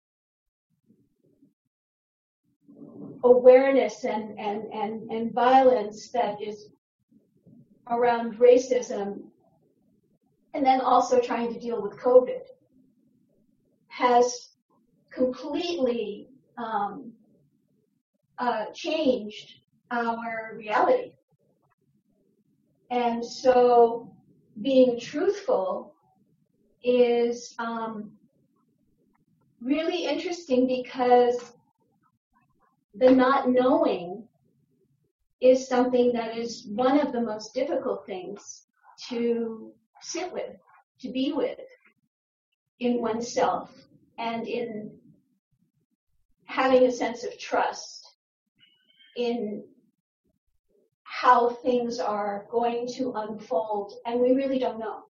awareness 3.23 4.03
and, 4.03 4.37
and, 4.39 4.63
and, 4.73 5.11
and 5.11 5.33
violence 5.33 6.09
that 6.09 6.41
is 6.41 6.69
around 7.89 8.37
racism 8.39 9.21
and 10.53 10.65
then 10.65 10.81
also 10.81 11.19
trying 11.19 11.53
to 11.53 11.59
deal 11.59 11.81
with 11.81 11.97
COVID 11.99 12.41
has 13.87 14.49
completely 15.11 16.29
um, 16.57 17.11
uh, 18.37 18.65
changed 18.73 19.59
our 19.91 20.53
reality. 20.55 21.11
And 22.89 23.23
so 23.25 24.11
being 24.61 24.99
truthful 24.99 25.93
is 26.83 27.53
um, 27.59 28.11
really 29.61 30.05
interesting 30.05 30.67
because 30.67 31.53
the 32.95 33.09
not 33.09 33.49
knowing 33.49 34.27
is 35.39 35.67
something 35.67 36.13
that 36.13 36.37
is 36.37 36.67
one 36.67 36.99
of 36.99 37.11
the 37.11 37.21
most 37.21 37.53
difficult 37.53 38.05
things 38.05 38.65
to 39.09 39.71
sit 40.01 40.31
with, 40.31 40.55
to 40.99 41.11
be 41.11 41.33
with 41.33 41.59
in 42.79 43.01
oneself 43.01 43.71
and 44.17 44.47
in 44.47 44.91
having 46.45 46.83
a 46.83 46.91
sense 46.91 47.23
of 47.23 47.37
trust 47.39 48.05
in 49.15 49.63
how 51.03 51.49
things 51.49 51.99
are 51.99 52.45
going 52.49 52.87
to 52.87 53.13
unfold 53.13 53.93
and 54.05 54.19
we 54.19 54.33
really 54.33 54.59
don't 54.59 54.79
know. 54.79 55.03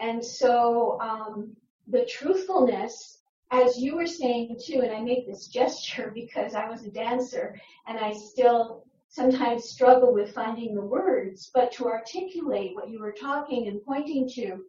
And 0.00 0.24
so 0.24 0.98
um, 1.00 1.56
the 1.86 2.04
truthfulness, 2.04 3.18
as 3.50 3.78
you 3.78 3.96
were 3.96 4.06
saying 4.06 4.58
too, 4.64 4.80
and 4.82 4.92
I 4.92 5.00
make 5.00 5.26
this 5.26 5.46
gesture 5.46 6.10
because 6.14 6.54
I 6.54 6.68
was 6.68 6.84
a 6.84 6.90
dancer 6.90 7.60
and 7.86 7.98
I 7.98 8.12
still 8.12 8.84
sometimes 9.08 9.68
struggle 9.68 10.12
with 10.12 10.34
finding 10.34 10.74
the 10.74 10.80
words, 10.80 11.50
but 11.54 11.70
to 11.72 11.86
articulate 11.86 12.74
what 12.74 12.88
you 12.88 13.00
were 13.00 13.12
talking 13.12 13.68
and 13.68 13.84
pointing 13.84 14.28
to, 14.28 14.64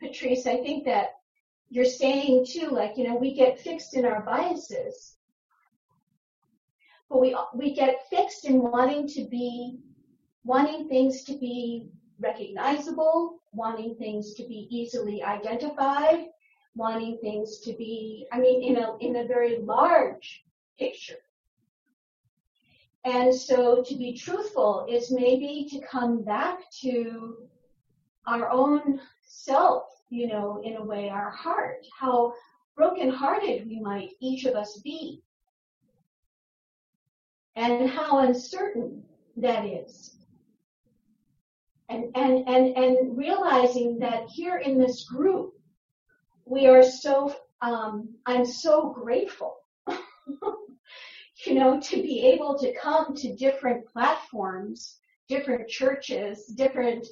Patrice, 0.00 0.46
I 0.46 0.56
think 0.56 0.84
that 0.84 1.14
you're 1.70 1.86
saying 1.86 2.46
too, 2.46 2.68
like, 2.68 2.98
you 2.98 3.08
know, 3.08 3.16
we 3.16 3.34
get 3.34 3.60
fixed 3.60 3.94
in 3.96 4.04
our 4.04 4.22
biases, 4.22 5.16
but 7.08 7.20
we, 7.20 7.34
we 7.54 7.74
get 7.74 8.06
fixed 8.10 8.44
in 8.44 8.60
wanting 8.60 9.08
to 9.08 9.24
be, 9.30 9.78
wanting 10.44 10.88
things 10.88 11.24
to 11.24 11.32
be 11.38 11.88
recognizable, 12.18 13.40
wanting 13.54 13.94
things 13.94 14.34
to 14.34 14.42
be 14.46 14.68
easily 14.70 15.22
identified, 15.22 16.26
wanting 16.74 17.18
things 17.18 17.60
to 17.60 17.72
be, 17.72 18.26
I 18.32 18.40
mean, 18.40 18.62
in 18.62 18.82
a, 18.82 18.96
in 18.98 19.16
a 19.16 19.26
very 19.26 19.58
large 19.58 20.44
picture. 20.78 21.14
And 23.04 23.34
so 23.34 23.82
to 23.82 23.96
be 23.96 24.16
truthful 24.16 24.86
is 24.88 25.10
maybe 25.10 25.68
to 25.70 25.86
come 25.86 26.24
back 26.24 26.58
to 26.80 27.36
our 28.26 28.48
own 28.50 29.00
self, 29.22 29.84
you 30.08 30.26
know, 30.26 30.62
in 30.64 30.76
a 30.76 30.84
way, 30.84 31.10
our 31.10 31.30
heart, 31.30 31.84
how 31.98 32.32
brokenhearted 32.76 33.68
we 33.68 33.78
might 33.78 34.10
each 34.20 34.46
of 34.46 34.54
us 34.54 34.78
be, 34.78 35.22
and 37.56 37.88
how 37.88 38.20
uncertain 38.20 39.02
that 39.36 39.64
is. 39.64 40.16
And, 41.90 42.06
and, 42.14 42.48
and, 42.48 42.76
and 42.76 43.16
realizing 43.18 43.98
that 43.98 44.24
here 44.28 44.56
in 44.56 44.78
this 44.78 45.04
group, 45.04 45.52
we 46.46 46.66
are 46.66 46.82
so, 46.82 47.34
um, 47.62 48.14
I'm 48.26 48.44
so 48.44 48.90
grateful 48.90 49.56
you 51.46 51.54
know, 51.54 51.80
to 51.80 51.96
be 51.96 52.26
able 52.26 52.58
to 52.58 52.72
come 52.74 53.14
to 53.14 53.34
different 53.34 53.86
platforms, 53.86 54.98
different 55.28 55.68
churches, 55.68 56.46
different 56.46 57.06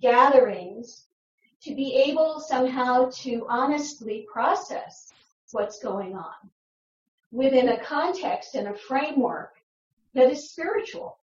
gatherings, 0.00 1.06
to 1.62 1.74
be 1.74 2.04
able 2.06 2.40
somehow 2.40 3.10
to 3.12 3.46
honestly 3.48 4.26
process 4.32 5.12
what's 5.52 5.78
going 5.78 6.14
on 6.14 6.50
within 7.32 7.70
a 7.70 7.80
context 7.84 8.54
and 8.54 8.68
a 8.68 8.74
framework 8.74 9.54
that 10.14 10.30
is 10.30 10.50
spiritual. 10.50 11.18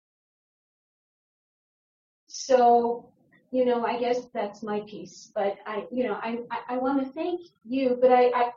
So, 2.27 3.12
you 3.53 3.67
know, 3.67 3.85
I 3.85 4.01
guess 4.01 4.27
that's 4.35 4.63
my 4.63 4.81
piece. 4.81 5.31
But 5.35 5.59
I, 5.67 5.87
you 5.93 6.05
know, 6.05 6.15
I, 6.15 6.41
I, 6.51 6.75
I 6.75 6.79
want 6.79 7.05
to 7.05 7.13
thank 7.13 7.43
you, 7.65 7.99
but 8.01 8.11
I, 8.11 8.29
I, 8.31 8.51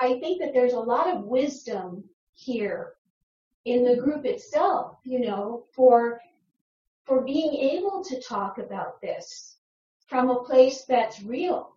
I 0.00 0.18
think 0.18 0.40
that 0.40 0.52
there's 0.54 0.72
a 0.72 0.80
lot 0.80 1.14
of 1.14 1.24
wisdom 1.24 2.02
here 2.32 2.94
in 3.66 3.84
the 3.84 3.96
group 3.96 4.24
itself, 4.24 4.96
you 5.04 5.20
know, 5.20 5.64
for 5.72 6.20
for 7.04 7.22
being 7.22 7.54
able 7.54 8.02
to 8.04 8.20
talk 8.20 8.58
about 8.58 9.00
this 9.00 9.56
from 10.06 10.30
a 10.30 10.42
place 10.42 10.84
that's 10.88 11.22
real. 11.22 11.74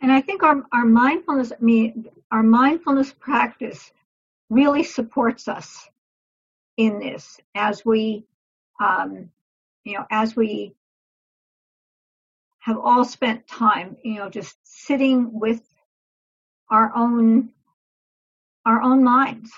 And 0.00 0.10
I 0.10 0.20
think 0.20 0.42
our, 0.42 0.62
our 0.72 0.84
mindfulness, 0.84 1.52
I 1.52 1.62
mean, 1.62 2.08
our 2.32 2.42
mindfulness 2.42 3.12
practice 3.12 3.92
really 4.48 4.82
supports 4.82 5.46
us 5.46 5.88
in 6.76 6.98
this 6.98 7.38
as 7.54 7.84
we, 7.84 8.24
um, 8.82 9.30
you 9.84 9.94
know, 9.94 10.06
as 10.10 10.36
we 10.36 10.74
have 12.60 12.78
all 12.78 13.04
spent 13.04 13.46
time, 13.46 13.96
you 14.04 14.16
know, 14.16 14.28
just 14.28 14.56
sitting 14.64 15.38
with 15.38 15.62
our 16.70 16.92
own, 16.94 17.50
our 18.66 18.82
own 18.82 19.02
minds 19.02 19.50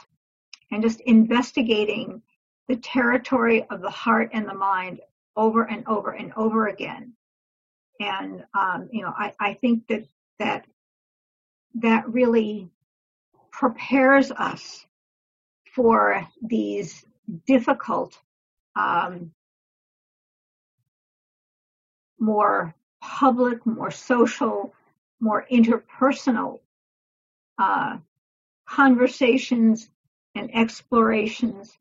and 0.71 0.83
just 0.83 1.01
investigating 1.01 2.23
the 2.69 2.77
territory 2.77 3.65
of 3.71 3.83
the 3.83 3.91
heart 3.91 4.31
and 4.33 4.49
the 4.49 4.55
mind 4.55 5.01
over 5.37 5.65
and 5.65 5.87
over 5.89 6.13
and 6.13 6.33
over 6.37 6.69
again. 6.69 7.13
And, 8.01 8.45
um, 8.55 8.89
you 8.93 9.03
know, 9.03 9.13
I, 9.17 9.33
I 9.39 9.55
think 9.55 9.87
that, 9.89 10.05
that, 10.39 10.67
that 11.75 12.09
really 12.09 12.71
prepares 13.51 14.31
us 14.31 14.87
for 15.75 16.27
these 16.43 17.05
difficult, 17.47 18.19
um, 18.77 19.33
more 22.23 22.75
public, 23.03 23.67
more 23.67 23.91
social, 23.91 24.73
more 25.21 25.45
interpersonal 25.51 26.61
uh, 27.59 27.99
conversations 28.67 29.91
and 30.35 30.55
explorations 30.55 31.77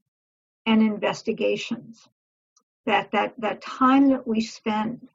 and 0.65 0.81
investigations. 0.81 2.09
That 2.87 3.11
that 3.11 3.35
that 3.37 3.61
time 3.61 4.09
that 4.09 4.27
we 4.27 4.41
spend, 4.41 5.07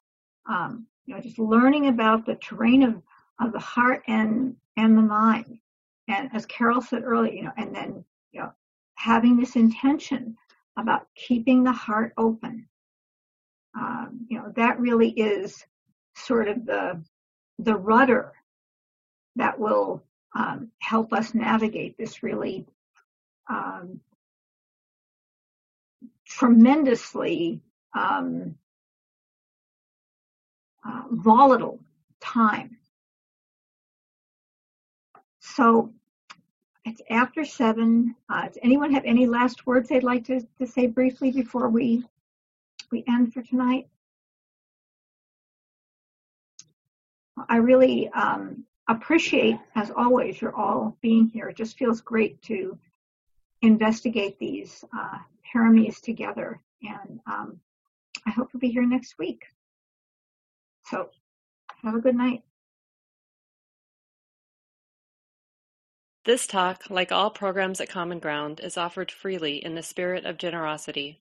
um, 0.49 0.87
you 1.05 1.15
know, 1.15 1.21
just 1.21 1.39
learning 1.39 1.89
about 1.89 2.25
the 2.25 2.37
terrain 2.37 2.85
of 2.85 3.03
of 3.41 3.53
the 3.53 3.59
heart 3.59 4.03
and 4.07 4.55
and 4.77 4.97
the 4.97 5.03
mind, 5.03 5.59
and 6.07 6.31
as 6.33 6.47
Carol 6.47 6.81
said 6.81 7.03
earlier, 7.03 7.33
you 7.33 7.43
know, 7.43 7.53
and 7.57 7.75
then 7.75 8.05
you 8.31 8.41
know, 8.41 8.53
having 8.95 9.37
this 9.37 9.57
intention 9.57 10.37
about 10.79 11.09
keeping 11.17 11.65
the 11.65 11.73
heart 11.73 12.13
open. 12.17 12.69
Um, 13.77 14.27
you 14.29 14.39
know, 14.39 14.53
that 14.57 14.81
really 14.81 15.11
is 15.11 15.65
sort 16.15 16.49
of 16.49 16.65
the 16.65 17.03
the 17.59 17.77
rudder 17.77 18.33
that 19.37 19.59
will 19.59 20.03
um, 20.35 20.71
help 20.79 21.13
us 21.13 21.35
navigate 21.35 21.97
this 21.99 22.23
really 22.23 22.67
um, 23.49 24.01
tremendously 26.27 27.61
um, 27.95 28.55
uh, 30.85 31.03
volatile 31.11 31.81
time. 32.21 32.77
So 35.41 35.93
it's 36.85 37.01
after 37.11 37.45
seven. 37.45 38.15
Uh, 38.29 38.47
does 38.49 38.59
anyone 38.63 38.93
have 38.93 39.05
any 39.05 39.27
last 39.27 39.67
words 39.67 39.89
they'd 39.89 40.03
like 40.03 40.25
to, 40.27 40.41
to 40.59 40.67
say 40.67 40.87
briefly 40.87 41.31
before 41.31 41.69
we 41.69 42.05
we 42.91 43.05
end 43.09 43.33
for 43.33 43.43
tonight? 43.43 43.89
I 47.49 47.57
really 47.57 48.09
um, 48.11 48.65
appreciate, 48.89 49.57
as 49.75 49.91
always, 49.95 50.41
your 50.41 50.55
all 50.55 50.97
being 51.03 51.29
here. 51.29 51.49
It 51.49 51.57
just 51.57 51.77
feels 51.77 52.01
great 52.01 52.41
to 52.43 52.79
investigate 53.63 54.39
these 54.39 54.85
uh, 54.97 55.19
paramis 55.53 56.01
together. 56.01 56.61
And 56.83 57.21
um, 57.27 57.61
I 58.27 58.31
hope 58.31 58.51
you'll 58.53 58.61
be 58.61 58.71
here 58.71 58.87
next 58.87 59.19
week. 59.19 59.45
So 60.87 61.11
have 61.83 61.95
a 61.95 62.01
good 62.01 62.17
night. 62.17 62.43
This 66.25 66.47
talk, 66.47 66.91
like 66.91 67.13
all 67.13 67.31
programs 67.31 67.81
at 67.81 67.89
Common 67.89 68.19
Ground, 68.19 68.61
is 68.61 68.77
offered 68.77 69.13
freely 69.13 69.65
in 69.65 69.77
the 69.77 69.83
spirit 69.83 70.25
of 70.25 70.39
generosity. 70.39 71.21